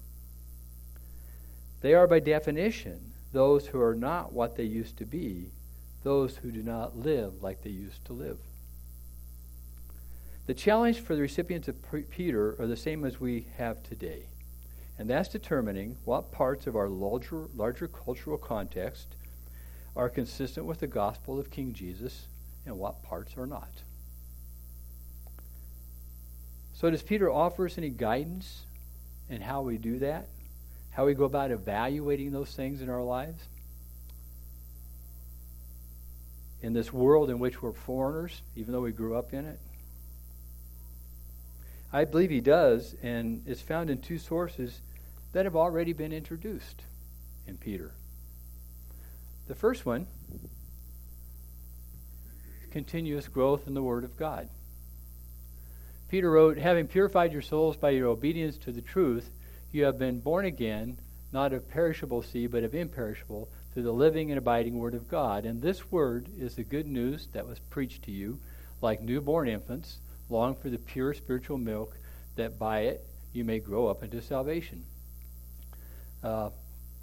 They 1.81 1.93
are, 1.93 2.07
by 2.07 2.19
definition, 2.19 3.13
those 3.33 3.67
who 3.67 3.81
are 3.81 3.95
not 3.95 4.33
what 4.33 4.55
they 4.55 4.63
used 4.63 4.97
to 4.97 5.05
be, 5.05 5.51
those 6.03 6.37
who 6.37 6.51
do 6.51 6.63
not 6.63 6.97
live 6.97 7.43
like 7.43 7.61
they 7.61 7.69
used 7.69 8.05
to 8.05 8.13
live. 8.13 8.37
The 10.45 10.53
challenge 10.53 11.01
for 11.01 11.15
the 11.15 11.21
recipients 11.21 11.67
of 11.67 11.75
Peter 12.09 12.55
are 12.59 12.67
the 12.67 12.77
same 12.77 13.03
as 13.03 13.19
we 13.19 13.47
have 13.57 13.83
today, 13.83 14.27
and 14.97 15.09
that's 15.09 15.27
determining 15.27 15.97
what 16.05 16.31
parts 16.31 16.67
of 16.67 16.75
our 16.75 16.87
larger, 16.87 17.47
larger 17.55 17.87
cultural 17.87 18.37
context 18.37 19.15
are 19.95 20.09
consistent 20.09 20.65
with 20.65 20.79
the 20.79 20.87
gospel 20.87 21.39
of 21.39 21.51
King 21.51 21.73
Jesus 21.73 22.27
and 22.65 22.77
what 22.77 23.03
parts 23.03 23.35
are 23.37 23.47
not. 23.47 23.83
So, 26.79 26.91
does 26.91 27.01
Peter 27.01 27.27
offer 27.27 27.65
us 27.65 27.79
any 27.79 27.89
guidance 27.89 28.61
in 29.31 29.41
how 29.41 29.63
we 29.63 29.79
do 29.79 29.97
that? 29.97 30.27
How 30.91 31.07
we 31.07 31.15
go 31.15 31.23
about 31.23 31.49
evaluating 31.49 32.31
those 32.31 32.53
things 32.53 32.83
in 32.83 32.89
our 32.89 33.01
lives? 33.01 33.41
In 36.61 36.73
this 36.73 36.93
world 36.93 37.31
in 37.31 37.39
which 37.39 37.63
we're 37.63 37.73
foreigners, 37.73 38.43
even 38.55 38.73
though 38.73 38.81
we 38.81 38.91
grew 38.91 39.17
up 39.17 39.33
in 39.33 39.45
it? 39.45 39.59
I 41.91 42.05
believe 42.05 42.29
he 42.29 42.41
does, 42.41 42.93
and 43.01 43.41
it's 43.47 43.61
found 43.61 43.89
in 43.89 43.99
two 43.99 44.19
sources 44.19 44.81
that 45.33 45.45
have 45.45 45.55
already 45.55 45.93
been 45.93 46.13
introduced 46.13 46.83
in 47.47 47.57
Peter. 47.57 47.89
The 49.47 49.55
first 49.55 49.83
one 49.83 50.05
continuous 52.69 53.27
growth 53.27 53.65
in 53.65 53.73
the 53.73 53.81
Word 53.81 54.03
of 54.03 54.15
God. 54.15 54.47
Peter 56.09 56.31
wrote, 56.31 56.57
Having 56.57 56.87
purified 56.87 57.33
your 57.33 57.41
souls 57.41 57.75
by 57.75 57.89
your 57.89 58.07
obedience 58.07 58.57
to 58.59 58.71
the 58.71 58.81
truth, 58.81 59.29
you 59.71 59.83
have 59.83 59.99
been 59.99 60.19
born 60.19 60.45
again, 60.45 60.97
not 61.33 61.53
of 61.53 61.69
perishable 61.69 62.21
seed, 62.21 62.51
but 62.51 62.63
of 62.63 62.73
imperishable, 62.73 63.49
through 63.73 63.83
the 63.83 63.91
living 63.91 64.31
and 64.31 64.37
abiding 64.37 64.77
Word 64.77 64.93
of 64.93 65.09
God. 65.09 65.45
And 65.45 65.61
this 65.61 65.91
Word 65.91 66.27
is 66.37 66.55
the 66.55 66.63
good 66.63 66.87
news 66.87 67.27
that 67.33 67.45
was 67.45 67.59
preached 67.59 68.03
to 68.03 68.11
you, 68.11 68.39
like 68.81 69.01
newborn 69.01 69.49
infants, 69.49 69.97
long 70.29 70.55
for 70.55 70.69
the 70.69 70.77
pure 70.77 71.13
spiritual 71.13 71.57
milk, 71.57 71.97
that 72.37 72.57
by 72.57 72.81
it 72.81 73.05
you 73.33 73.43
may 73.43 73.59
grow 73.59 73.87
up 73.87 74.03
into 74.03 74.21
salvation. 74.21 74.83
Uh, 76.23 76.49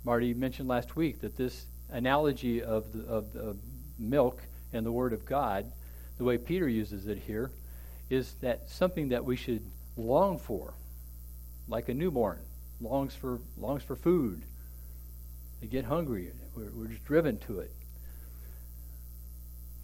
Marty 0.04 0.34
mentioned 0.34 0.68
last 0.68 0.96
week 0.96 1.20
that 1.20 1.36
this 1.36 1.66
analogy 1.90 2.62
of, 2.62 2.92
the, 2.92 3.04
of, 3.06 3.36
of 3.36 3.58
milk 3.98 4.42
and 4.72 4.84
the 4.84 4.92
Word 4.92 5.12
of 5.12 5.24
God, 5.26 5.70
the 6.18 6.24
way 6.24 6.38
Peter 6.38 6.68
uses 6.68 7.06
it 7.06 7.18
here, 7.18 7.50
is 8.14 8.34
that 8.40 8.70
something 8.70 9.08
that 9.10 9.24
we 9.24 9.36
should 9.36 9.64
long 9.96 10.38
for, 10.38 10.74
like 11.68 11.88
a 11.88 11.94
newborn 11.94 12.40
longs 12.80 13.14
for 13.14 13.40
longs 13.56 13.82
for 13.82 13.96
food. 13.96 14.42
They 15.60 15.66
get 15.66 15.84
hungry. 15.84 16.30
We're, 16.54 16.70
we're 16.74 16.88
just 16.88 17.04
driven 17.04 17.38
to 17.40 17.60
it. 17.60 17.72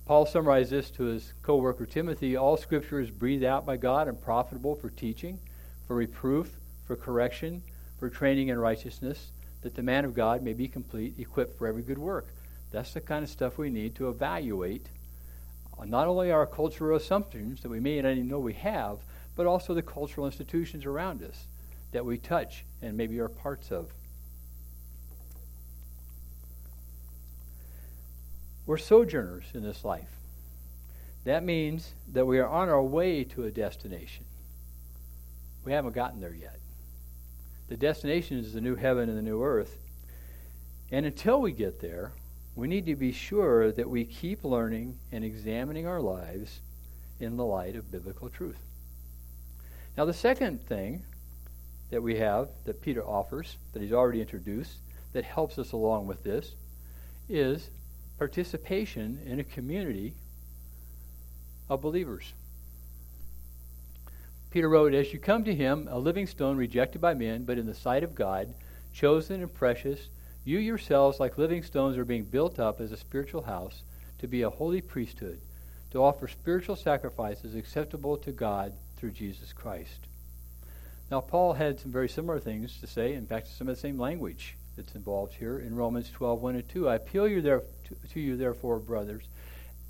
Paul 0.07 0.27
summarized 0.27 0.71
this 0.71 0.91
to 0.93 1.05
his 1.05 1.33
co-worker 1.43 1.87
Timothy. 1.87 2.37
All 2.37 2.57
Scripture 2.57 3.01
is 3.01 3.11
breathed 3.11 3.45
out 3.45 3.65
by 3.65 3.77
God 3.77 4.09
and 4.09 4.21
profitable 4.21 4.75
for 4.75 4.91
teaching, 4.91 5.39
for 5.87 5.97
reproof, 5.97 6.51
for 6.87 6.97
correction, 6.97 7.63
for 7.99 8.11
training 8.11 8.49
in 8.49 8.59
righteousness, 8.59 9.31
that 9.63 9.75
the 9.75 9.83
man 9.83 10.05
of 10.05 10.15
God 10.15 10.43
may 10.43 10.53
be 10.53 10.67
complete, 10.67 11.15
equipped 11.19 11.57
for 11.57 11.67
every 11.67 11.83
good 11.83 11.99
work. 11.99 12.27
That's 12.73 12.93
the 12.93 13.01
kind 13.01 13.23
of 13.23 13.31
stuff 13.31 13.59
we 13.59 13.71
need 13.71 13.95
to 13.97 14.09
evaluate 14.09 14.87
Uh, 15.81 15.85
not 15.87 16.07
only 16.07 16.31
our 16.31 16.47
cultural 16.47 16.97
assumptions 16.97 17.63
that 17.63 17.71
we 17.71 17.81
may 17.81 18.01
not 18.01 18.13
even 18.13 18.29
know 18.29 18.39
we 18.39 18.53
have, 18.53 18.99
but 19.37 19.47
also 19.47 19.73
the 19.73 19.83
cultural 19.83 20.27
institutions 20.27 20.85
around 20.85 21.23
us 21.23 21.47
that 21.93 22.05
we 22.05 22.19
touch 22.19 22.65
and 22.83 22.97
maybe 22.97 23.19
are 23.19 23.29
parts 23.29 23.71
of. 23.71 23.91
We're 28.67 28.77
sojourners 28.77 29.47
in 29.55 29.63
this 29.63 29.85
life. 29.85 30.11
That 31.25 31.45
means 31.45 31.93
that 32.13 32.27
we 32.27 32.39
are 32.39 32.49
on 32.49 32.69
our 32.69 32.83
way 32.83 33.25
to 33.25 33.45
a 33.45 33.51
destination. 33.51 34.25
We 35.65 35.73
haven't 35.73 35.95
gotten 35.95 36.21
there 36.21 36.35
yet. 36.35 36.59
The 37.69 37.77
destination 37.77 38.39
is 38.39 38.53
the 38.53 38.61
new 38.61 38.77
heaven 38.77 39.09
and 39.09 39.19
the 39.19 39.23
new 39.23 39.43
earth. 39.43 39.79
And 40.91 41.07
until 41.07 41.41
we 41.41 41.53
get 41.53 41.81
there, 41.81 42.13
we 42.61 42.69
need 42.69 42.85
to 42.87 42.95
be 42.95 43.11
sure 43.11 43.73
that 43.73 43.89
we 43.89 44.05
keep 44.05 44.45
learning 44.45 44.99
and 45.11 45.25
examining 45.25 45.87
our 45.87 46.01
lives 46.01 46.61
in 47.19 47.39
the 47.39 47.45
light 47.45 47.75
of 47.75 47.91
biblical 47.91 48.29
truth. 48.29 48.59
Now, 49.97 50.05
the 50.05 50.13
second 50.13 50.61
thing 50.67 51.03
that 51.91 52.03
we 52.03 52.19
have 52.19 52.49
that 52.65 52.83
Peter 52.83 53.03
offers, 53.03 53.57
that 53.73 53.81
he's 53.81 53.93
already 53.93 54.21
introduced, 54.21 54.77
that 55.15 55.25
helps 55.25 55.59
us 55.59 55.73
along 55.73 56.07
with 56.07 56.23
this, 56.23 56.53
is 57.31 57.71
participation 58.19 59.19
in 59.25 59.41
a 59.41 59.45
community 59.45 60.13
of 61.71 61.81
believers. 61.81 62.35
Peter 64.51 64.69
wrote, 64.69 64.93
As 64.93 65.15
you 65.15 65.19
come 65.19 65.45
to 65.45 65.55
him, 65.55 65.89
a 65.91 65.99
living 65.99 66.27
stone 66.27 66.59
rejected 66.59 67.01
by 67.01 67.15
men, 67.15 67.45
but 67.45 67.57
in 67.57 67.67
the 67.67 67.75
sight 67.75 68.05
of 68.05 68.15
God, 68.15 68.53
chosen 68.93 69.41
and 69.41 69.55
precious, 69.55 70.09
you 70.45 70.59
yourselves, 70.59 71.21
like 71.21 71.39
living 71.39 71.63
stones, 71.63 71.97
are 71.99 72.05
being 72.05 72.25
built 72.25 72.59
up 72.59 72.81
as 72.81 72.93
a 72.93 72.97
spiritual 72.97 73.43
house 73.43 73.83
to 74.19 74.27
be 74.27 74.43
a 74.43 74.51
holy 74.51 74.81
priesthood, 74.81 75.41
to 75.91 76.03
offer 76.03 76.29
spiritual 76.29 76.77
sacrifices 76.77 77.55
acceptable 77.55 78.17
to 78.19 78.33
God 78.33 78.73
through 78.97 79.11
Jesus 79.11 79.53
Christ. 79.53 80.07
Now, 81.11 81.21
Paul 81.21 81.55
had 81.55 81.81
some 81.81 81.91
very 81.91 82.09
similar 82.09 82.39
things 82.39 82.79
to 82.81 82.87
say, 82.87 83.15
in 83.15 83.27
fact, 83.27 83.49
some 83.49 83.69
of 83.69 83.75
the 83.75 83.81
same 83.81 83.99
language 83.99 84.57
that's 84.77 84.95
involved 84.95 85.35
here 85.35 85.59
in 85.59 85.75
Romans 85.75 86.11
12, 86.11 86.41
1 86.41 86.55
and 86.55 86.69
2. 86.69 86.89
I 86.89 86.95
appeal 86.95 87.27
you 87.27 87.43
there, 87.43 87.63
to, 87.89 88.09
to 88.13 88.21
you, 88.21 88.37
therefore, 88.37 88.79
brothers, 88.79 89.25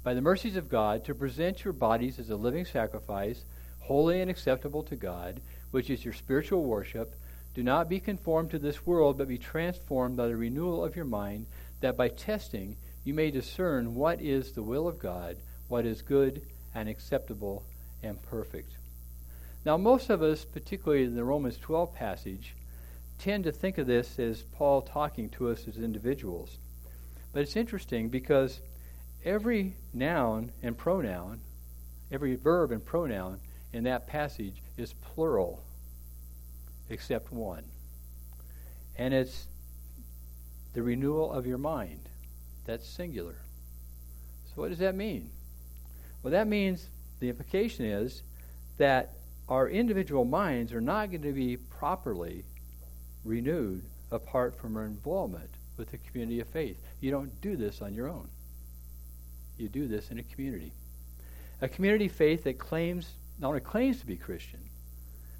by 0.02 0.14
the 0.14 0.22
mercies 0.22 0.56
of 0.56 0.70
God, 0.70 1.04
to 1.04 1.14
present 1.14 1.62
your 1.62 1.74
bodies 1.74 2.18
as 2.18 2.30
a 2.30 2.36
living 2.36 2.64
sacrifice, 2.64 3.44
holy 3.80 4.20
and 4.22 4.30
acceptable 4.30 4.82
to 4.84 4.96
God, 4.96 5.40
which 5.72 5.90
is 5.90 6.04
your 6.04 6.14
spiritual 6.14 6.64
worship. 6.64 7.14
Do 7.54 7.62
not 7.62 7.88
be 7.88 7.98
conformed 7.98 8.50
to 8.50 8.58
this 8.58 8.86
world, 8.86 9.18
but 9.18 9.28
be 9.28 9.38
transformed 9.38 10.16
by 10.16 10.28
the 10.28 10.36
renewal 10.36 10.84
of 10.84 10.94
your 10.94 11.04
mind, 11.04 11.46
that 11.80 11.96
by 11.96 12.08
testing 12.08 12.76
you 13.04 13.12
may 13.14 13.30
discern 13.30 13.94
what 13.94 14.20
is 14.20 14.52
the 14.52 14.62
will 14.62 14.86
of 14.86 14.98
God, 14.98 15.36
what 15.68 15.84
is 15.84 16.02
good 16.02 16.42
and 16.74 16.88
acceptable 16.88 17.64
and 18.02 18.22
perfect. 18.22 18.72
Now, 19.64 19.76
most 19.76 20.10
of 20.10 20.22
us, 20.22 20.44
particularly 20.44 21.04
in 21.04 21.16
the 21.16 21.24
Romans 21.24 21.58
12 21.58 21.94
passage, 21.94 22.54
tend 23.18 23.44
to 23.44 23.52
think 23.52 23.78
of 23.78 23.86
this 23.86 24.18
as 24.18 24.42
Paul 24.42 24.82
talking 24.82 25.28
to 25.30 25.50
us 25.50 25.66
as 25.68 25.76
individuals. 25.76 26.58
But 27.32 27.42
it's 27.42 27.56
interesting 27.56 28.08
because 28.08 28.60
every 29.24 29.74
noun 29.92 30.52
and 30.62 30.78
pronoun, 30.78 31.40
every 32.10 32.36
verb 32.36 32.70
and 32.70 32.84
pronoun 32.84 33.40
in 33.72 33.84
that 33.84 34.06
passage 34.06 34.62
is 34.76 34.94
plural 34.94 35.62
except 36.90 37.32
one. 37.32 37.64
And 38.96 39.14
it's 39.14 39.46
the 40.74 40.82
renewal 40.82 41.32
of 41.32 41.46
your 41.46 41.58
mind. 41.58 42.00
That's 42.66 42.86
singular. 42.86 43.36
So, 44.48 44.62
what 44.62 44.68
does 44.68 44.78
that 44.78 44.94
mean? 44.94 45.30
Well, 46.22 46.32
that 46.32 46.46
means 46.46 46.86
the 47.20 47.28
implication 47.28 47.86
is 47.86 48.22
that 48.78 49.14
our 49.48 49.68
individual 49.68 50.24
minds 50.24 50.72
are 50.72 50.80
not 50.80 51.10
going 51.10 51.22
to 51.22 51.32
be 51.32 51.56
properly 51.56 52.44
renewed 53.24 53.82
apart 54.10 54.56
from 54.58 54.76
our 54.76 54.84
involvement 54.84 55.50
with 55.76 55.90
the 55.90 55.98
community 55.98 56.40
of 56.40 56.48
faith. 56.48 56.78
You 57.00 57.10
don't 57.10 57.40
do 57.40 57.56
this 57.56 57.80
on 57.80 57.94
your 57.94 58.08
own. 58.08 58.28
You 59.56 59.68
do 59.68 59.86
this 59.88 60.10
in 60.10 60.18
a 60.18 60.22
community. 60.22 60.72
A 61.60 61.68
community 61.68 62.08
faith 62.08 62.44
that 62.44 62.58
claims, 62.58 63.10
not 63.38 63.48
only 63.48 63.60
claims 63.60 64.00
to 64.00 64.06
be 64.06 64.16
Christian, 64.16 64.60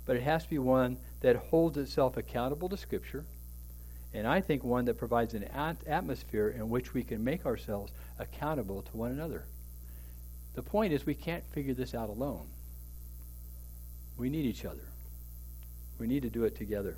but 0.07 0.17
it 0.17 0.23
has 0.23 0.45
to 0.45 0.51
be 0.51 0.59
one 0.59 0.97
that 1.21 1.37
holds 1.37 1.77
itself 1.77 2.17
accountable 2.17 2.69
to 2.69 2.77
Scripture, 2.77 3.25
and 4.13 4.27
I 4.27 4.41
think 4.41 4.65
one 4.65 4.87
that 4.87 4.99
provides 4.99 5.35
an 5.35 5.45
at- 5.45 5.87
atmosphere 5.87 6.49
in 6.49 6.69
which 6.69 6.95
we 6.95 7.05
can 7.05 7.23
make 7.23 7.47
ourselves 7.47 7.93
accountable 8.19 8.83
to 8.83 8.97
one 8.97 9.13
another. 9.13 9.45
The 10.55 10.63
point 10.63 10.93
is, 10.93 11.07
we 11.07 11.15
can't 11.15 11.45
figure 11.53 11.75
this 11.75 11.95
out 11.95 12.09
alone. 12.09 12.49
We 14.17 14.31
need 14.31 14.47
each 14.47 14.65
other. 14.65 14.89
We 15.99 16.07
need 16.07 16.23
to 16.23 16.31
do 16.31 16.45
it 16.45 16.57
together. 16.57 16.97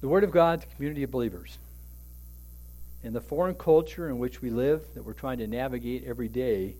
The 0.00 0.08
Word 0.08 0.24
of 0.24 0.30
God, 0.30 0.60
the 0.60 0.74
community 0.74 1.04
of 1.04 1.10
believers. 1.10 1.58
In 3.02 3.12
the 3.12 3.20
foreign 3.20 3.54
culture 3.54 4.08
in 4.10 4.18
which 4.18 4.42
we 4.42 4.50
live, 4.50 4.82
that 4.94 5.04
we're 5.04 5.12
trying 5.12 5.38
to 5.38 5.46
navigate 5.46 6.04
every 6.04 6.28
day, 6.28 6.74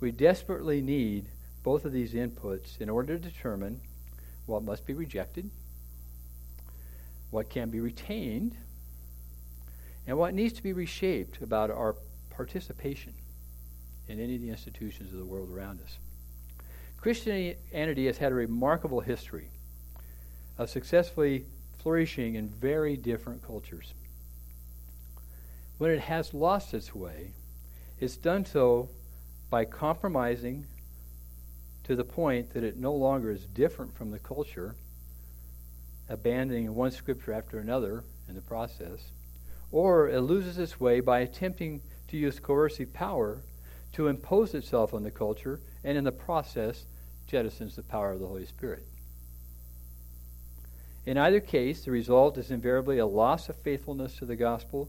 we 0.00 0.10
desperately 0.10 0.80
need 0.80 1.26
both 1.62 1.84
of 1.84 1.92
these 1.92 2.12
inputs 2.12 2.80
in 2.80 2.90
order 2.90 3.16
to 3.16 3.28
determine 3.28 3.80
what 4.46 4.62
must 4.62 4.86
be 4.86 4.94
rejected, 4.94 5.50
what 7.30 7.48
can 7.48 7.70
be 7.70 7.80
retained, 7.80 8.56
and 10.06 10.18
what 10.18 10.34
needs 10.34 10.54
to 10.54 10.62
be 10.62 10.72
reshaped 10.72 11.42
about 11.42 11.70
our 11.70 11.96
participation 12.30 13.14
in 14.08 14.20
any 14.20 14.34
of 14.36 14.42
the 14.42 14.50
institutions 14.50 15.12
of 15.12 15.18
the 15.18 15.24
world 15.24 15.50
around 15.50 15.80
us. 15.80 15.98
Christianity 17.00 18.06
has 18.06 18.18
had 18.18 18.32
a 18.32 18.34
remarkable 18.34 19.00
history 19.00 19.48
of 20.58 20.70
successfully 20.70 21.44
flourishing 21.78 22.34
in 22.34 22.48
very 22.48 22.96
different 22.96 23.42
cultures. 23.42 23.92
When 25.78 25.90
it 25.90 26.00
has 26.00 26.32
lost 26.32 26.72
its 26.72 26.94
way, 26.94 27.32
it's 27.98 28.16
done 28.16 28.44
so 28.44 28.88
by 29.50 29.64
compromising 29.64 30.66
to 31.84 31.94
the 31.94 32.04
point 32.04 32.52
that 32.54 32.64
it 32.64 32.76
no 32.76 32.94
longer 32.94 33.30
is 33.30 33.46
different 33.46 33.94
from 33.94 34.10
the 34.10 34.18
culture, 34.18 34.74
abandoning 36.08 36.74
one 36.74 36.90
scripture 36.90 37.32
after 37.32 37.58
another 37.58 38.04
in 38.28 38.34
the 38.34 38.40
process, 38.40 39.12
or 39.70 40.08
it 40.08 40.20
loses 40.20 40.58
its 40.58 40.80
way 40.80 41.00
by 41.00 41.20
attempting 41.20 41.80
to 42.08 42.16
use 42.16 42.40
coercive 42.40 42.92
power 42.92 43.42
to 43.92 44.08
impose 44.08 44.54
itself 44.54 44.94
on 44.94 45.02
the 45.02 45.10
culture 45.10 45.60
and 45.84 45.96
in 45.96 46.04
the 46.04 46.12
process 46.12 46.86
jettisons 47.30 47.74
the 47.74 47.82
power 47.82 48.12
of 48.12 48.20
the 48.20 48.26
Holy 48.26 48.46
Spirit. 48.46 48.84
In 51.06 51.18
either 51.18 51.40
case, 51.40 51.84
the 51.84 51.90
result 51.90 52.38
is 52.38 52.50
invariably 52.50 52.98
a 52.98 53.06
loss 53.06 53.48
of 53.48 53.56
faithfulness 53.56 54.16
to 54.16 54.24
the 54.24 54.36
gospel 54.36 54.88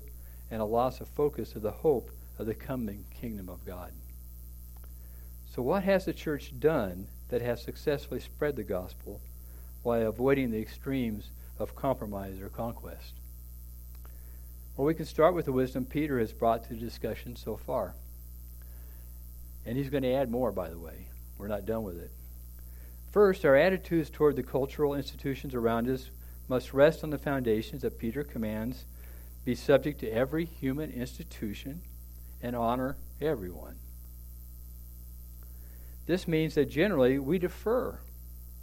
and 0.49 0.61
a 0.61 0.65
loss 0.65 1.01
of 1.01 1.07
focus 1.09 1.55
of 1.55 1.61
the 1.61 1.71
hope 1.71 2.09
of 2.39 2.45
the 2.45 2.55
coming 2.55 3.03
kingdom 3.19 3.49
of 3.49 3.65
God. 3.65 3.91
So, 5.55 5.61
what 5.61 5.83
has 5.83 6.03
the 6.03 6.11
church 6.11 6.51
done 6.59 7.07
that 7.29 7.41
has 7.41 7.63
successfully 7.63 8.19
spread 8.19 8.57
the 8.57 8.63
gospel 8.63 9.21
while 9.83 10.05
avoiding 10.05 10.51
the 10.51 10.59
extremes 10.59 11.29
of 11.57 11.77
compromise 11.77 12.41
or 12.41 12.49
conquest? 12.49 13.13
Well, 14.75 14.85
we 14.85 14.93
can 14.93 15.05
start 15.05 15.33
with 15.33 15.45
the 15.45 15.53
wisdom 15.53 15.85
Peter 15.85 16.19
has 16.19 16.33
brought 16.33 16.63
to 16.63 16.69
the 16.71 16.75
discussion 16.75 17.37
so 17.37 17.55
far. 17.55 17.95
And 19.65 19.77
he's 19.77 19.89
going 19.89 20.03
to 20.03 20.11
add 20.11 20.29
more, 20.29 20.51
by 20.51 20.69
the 20.69 20.77
way. 20.77 21.07
We're 21.37 21.47
not 21.47 21.65
done 21.65 21.83
with 21.83 21.99
it. 21.99 22.11
First, 23.09 23.45
our 23.45 23.55
attitudes 23.55 24.09
toward 24.09 24.35
the 24.35 24.43
cultural 24.43 24.93
institutions 24.93 25.55
around 25.55 25.87
us 25.87 26.09
must 26.49 26.73
rest 26.73 27.01
on 27.01 27.11
the 27.11 27.17
foundations 27.17 27.81
that 27.83 27.97
Peter 27.97 28.25
commands 28.25 28.83
be 29.45 29.55
subject 29.55 30.01
to 30.01 30.11
every 30.11 30.43
human 30.43 30.91
institution 30.91 31.81
and 32.41 32.57
honor 32.57 32.97
everyone. 33.21 33.77
This 36.05 36.27
means 36.27 36.55
that 36.55 36.69
generally 36.69 37.19
we 37.19 37.39
defer 37.39 37.99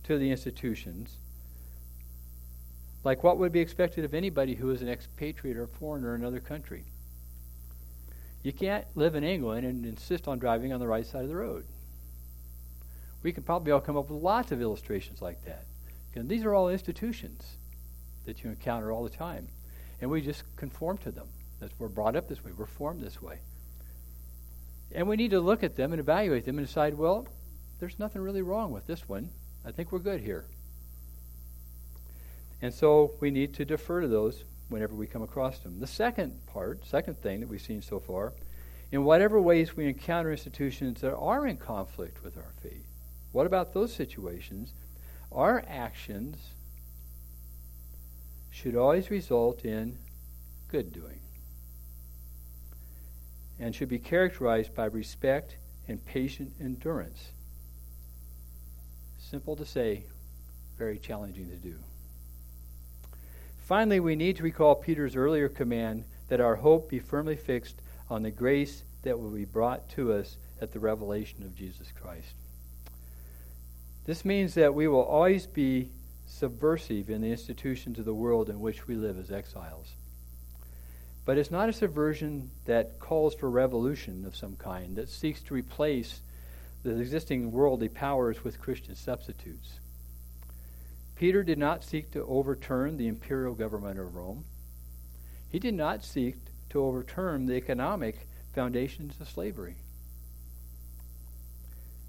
to 0.04 0.18
the 0.18 0.30
institutions 0.30 1.16
like 3.04 3.24
what 3.24 3.38
would 3.38 3.52
be 3.52 3.60
expected 3.60 4.04
of 4.04 4.14
anybody 4.14 4.54
who 4.54 4.70
is 4.70 4.80
an 4.80 4.88
expatriate 4.88 5.56
or 5.56 5.66
foreigner 5.66 6.14
in 6.14 6.20
another 6.20 6.40
country. 6.40 6.84
You 8.42 8.52
can't 8.52 8.84
live 8.94 9.14
in 9.14 9.24
England 9.24 9.66
and 9.66 9.84
insist 9.84 10.28
on 10.28 10.38
driving 10.38 10.72
on 10.72 10.80
the 10.80 10.86
right 10.86 11.06
side 11.06 11.22
of 11.22 11.28
the 11.28 11.36
road. 11.36 11.64
We 13.22 13.32
can 13.32 13.42
probably 13.42 13.72
all 13.72 13.80
come 13.80 13.96
up 13.96 14.10
with 14.10 14.22
lots 14.22 14.52
of 14.52 14.60
illustrations 14.60 15.22
like 15.22 15.44
that. 15.44 15.64
And 16.14 16.28
these 16.28 16.44
are 16.44 16.54
all 16.54 16.68
institutions 16.68 17.56
that 18.26 18.42
you 18.42 18.50
encounter 18.50 18.92
all 18.92 19.04
the 19.04 19.10
time. 19.10 19.48
And 20.00 20.10
we 20.10 20.20
just 20.20 20.42
conform 20.56 20.98
to 20.98 21.10
them. 21.10 21.28
That's, 21.60 21.72
we're 21.78 21.88
brought 21.88 22.16
up 22.16 22.28
this 22.28 22.44
way. 22.44 22.50
We're 22.56 22.66
formed 22.66 23.00
this 23.00 23.22
way. 23.22 23.38
And 24.94 25.08
we 25.08 25.16
need 25.16 25.30
to 25.30 25.40
look 25.40 25.62
at 25.62 25.76
them 25.76 25.92
and 25.92 26.00
evaluate 26.00 26.44
them 26.44 26.58
and 26.58 26.66
decide, 26.66 26.94
well, 26.94 27.26
there's 27.80 27.98
nothing 27.98 28.22
really 28.22 28.42
wrong 28.42 28.72
with 28.72 28.86
this 28.86 29.08
one. 29.08 29.30
I 29.64 29.72
think 29.72 29.90
we're 29.90 29.98
good 29.98 30.20
here. 30.20 30.44
And 32.60 32.72
so 32.72 33.14
we 33.20 33.30
need 33.30 33.54
to 33.54 33.64
defer 33.64 34.02
to 34.02 34.08
those 34.08 34.44
whenever 34.68 34.94
we 34.94 35.06
come 35.06 35.22
across 35.22 35.58
them. 35.58 35.80
The 35.80 35.86
second 35.86 36.46
part, 36.46 36.84
second 36.86 37.18
thing 37.20 37.40
that 37.40 37.48
we've 37.48 37.60
seen 37.60 37.82
so 37.82 37.98
far, 37.98 38.32
in 38.90 39.04
whatever 39.04 39.40
ways 39.40 39.76
we 39.76 39.86
encounter 39.86 40.30
institutions 40.30 41.00
that 41.00 41.14
are 41.14 41.46
in 41.46 41.56
conflict 41.56 42.22
with 42.22 42.36
our 42.36 42.52
faith, 42.62 42.86
what 43.32 43.46
about 43.46 43.72
those 43.72 43.92
situations? 43.92 44.74
Our 45.32 45.64
actions 45.66 46.36
should 48.50 48.76
always 48.76 49.10
result 49.10 49.64
in 49.64 49.98
good 50.68 50.92
doing 50.92 51.21
and 53.62 53.74
should 53.74 53.88
be 53.88 53.98
characterized 53.98 54.74
by 54.74 54.86
respect 54.86 55.56
and 55.86 56.04
patient 56.04 56.52
endurance. 56.60 57.30
Simple 59.20 59.54
to 59.54 59.64
say, 59.64 60.02
very 60.76 60.98
challenging 60.98 61.48
to 61.48 61.56
do. 61.56 61.76
Finally, 63.64 64.00
we 64.00 64.16
need 64.16 64.36
to 64.36 64.42
recall 64.42 64.74
Peter's 64.74 65.14
earlier 65.14 65.48
command 65.48 66.04
that 66.28 66.40
our 66.40 66.56
hope 66.56 66.90
be 66.90 66.98
firmly 66.98 67.36
fixed 67.36 67.76
on 68.10 68.24
the 68.24 68.30
grace 68.32 68.82
that 69.04 69.18
will 69.18 69.30
be 69.30 69.44
brought 69.44 69.88
to 69.90 70.12
us 70.12 70.36
at 70.60 70.72
the 70.72 70.80
revelation 70.80 71.44
of 71.44 71.54
Jesus 71.54 71.92
Christ. 71.92 72.34
This 74.06 74.24
means 74.24 74.54
that 74.54 74.74
we 74.74 74.88
will 74.88 75.04
always 75.04 75.46
be 75.46 75.90
subversive 76.26 77.08
in 77.08 77.20
the 77.20 77.30
institutions 77.30 78.00
of 78.00 78.04
the 78.04 78.14
world 78.14 78.50
in 78.50 78.58
which 78.58 78.88
we 78.88 78.96
live 78.96 79.18
as 79.18 79.30
exiles. 79.30 79.92
But 81.24 81.38
it's 81.38 81.50
not 81.50 81.68
a 81.68 81.72
subversion 81.72 82.50
that 82.64 82.98
calls 82.98 83.34
for 83.34 83.48
revolution 83.48 84.24
of 84.26 84.36
some 84.36 84.56
kind, 84.56 84.96
that 84.96 85.08
seeks 85.08 85.40
to 85.42 85.54
replace 85.54 86.20
the 86.82 86.98
existing 86.98 87.52
worldly 87.52 87.88
powers 87.88 88.42
with 88.42 88.60
Christian 88.60 88.96
substitutes. 88.96 89.78
Peter 91.14 91.44
did 91.44 91.58
not 91.58 91.84
seek 91.84 92.10
to 92.10 92.24
overturn 92.24 92.96
the 92.96 93.06
imperial 93.06 93.54
government 93.54 94.00
of 94.00 94.16
Rome. 94.16 94.44
He 95.48 95.60
did 95.60 95.74
not 95.74 96.04
seek 96.04 96.36
to 96.70 96.82
overturn 96.82 97.46
the 97.46 97.54
economic 97.54 98.26
foundations 98.52 99.20
of 99.20 99.28
slavery. 99.28 99.76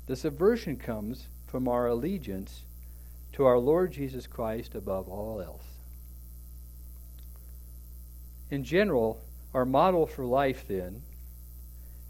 The 0.08 0.16
subversion 0.16 0.78
comes 0.78 1.28
from 1.46 1.68
our 1.68 1.88
allegiance 1.88 2.64
to 3.34 3.46
our 3.46 3.60
Lord 3.60 3.92
Jesus 3.92 4.26
Christ 4.26 4.74
above 4.74 5.08
all 5.08 5.40
else. 5.40 5.73
In 8.54 8.64
general, 8.64 9.20
our 9.56 9.66
model 9.66 10.06
for 10.06 10.24
life, 10.26 10.68
then, 10.68 11.02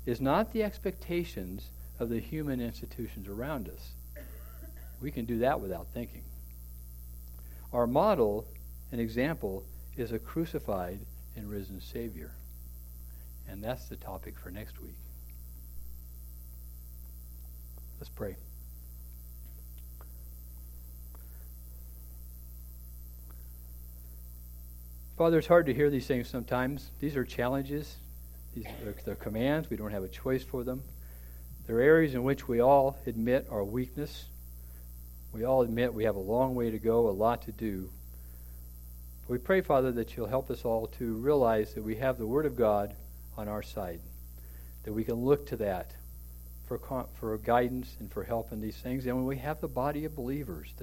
is 0.06 0.20
not 0.20 0.52
the 0.52 0.62
expectations 0.62 1.70
of 2.02 2.10
the 2.10 2.20
human 2.20 2.60
institutions 2.60 3.30
around 3.30 3.70
us. 3.70 3.92
We 5.02 5.10
can 5.10 5.24
do 5.24 5.40
that 5.40 5.62
without 5.62 5.88
thinking. 5.94 6.26
Our 7.72 7.88
model 7.88 8.46
and 8.92 9.00
example 9.00 9.64
is 9.96 10.12
a 10.12 10.20
crucified 10.20 11.00
and 11.38 11.50
risen 11.50 11.80
Savior. 11.80 12.32
And 13.48 13.64
that's 13.64 13.86
the 13.86 13.96
topic 13.96 14.38
for 14.38 14.52
next 14.52 14.82
week. 14.82 14.98
Let's 18.02 18.10
pray. 18.10 18.36
Father, 25.24 25.38
it's 25.38 25.48
hard 25.48 25.68
to 25.68 25.74
hear 25.74 25.90
these 25.90 26.06
things 26.06 26.28
sometimes. 26.28 26.92
These 27.00 27.16
are 27.16 27.24
challenges, 27.24 27.96
these 28.54 28.66
are, 28.66 28.94
they're 29.06 29.16
commands. 29.16 29.70
We 29.70 29.78
don't 29.78 29.94
have 29.94 30.04
a 30.04 30.10
choice 30.10 30.44
for 30.44 30.66
them. 30.66 30.84
There 31.66 31.78
are 31.78 31.82
areas 31.82 32.14
in 32.14 32.26
which 32.26 32.46
we 32.46 32.60
all 32.60 32.98
admit 33.08 33.48
our 33.50 33.64
weakness. 33.64 34.26
We 35.32 35.46
all 35.46 35.62
admit 35.62 35.94
we 35.94 36.04
have 36.04 36.18
a 36.18 36.20
long 36.20 36.56
way 36.56 36.72
to 36.72 36.78
go, 36.78 37.08
a 37.08 37.12
lot 37.12 37.44
to 37.44 37.54
do. 37.54 37.90
We 39.30 39.38
pray, 39.38 39.62
Father, 39.62 39.94
that 39.94 40.18
you'll 40.18 40.28
help 40.28 40.52
us 40.52 40.66
all 40.66 40.88
to 41.00 41.14
realize 41.14 41.74
that 41.76 41.86
we 41.86 41.96
have 41.96 42.18
the 42.18 42.28
Word 42.28 42.46
of 42.46 42.58
God 42.58 42.94
on 43.38 43.48
our 43.48 43.64
side, 43.64 44.02
that 44.84 44.92
we 44.92 45.06
can 45.06 45.24
look 45.24 45.48
to 45.48 45.56
that 45.56 45.92
for, 46.68 47.08
for 47.18 47.38
guidance 47.38 47.96
and 48.02 48.12
for 48.12 48.26
help 48.26 48.52
in 48.52 48.60
these 48.60 48.76
things. 48.76 49.06
And 49.06 49.16
when 49.16 49.26
we 49.26 49.38
have 49.38 49.62
the 49.62 49.70
body 49.70 50.04
of 50.04 50.18
believers, 50.18 50.68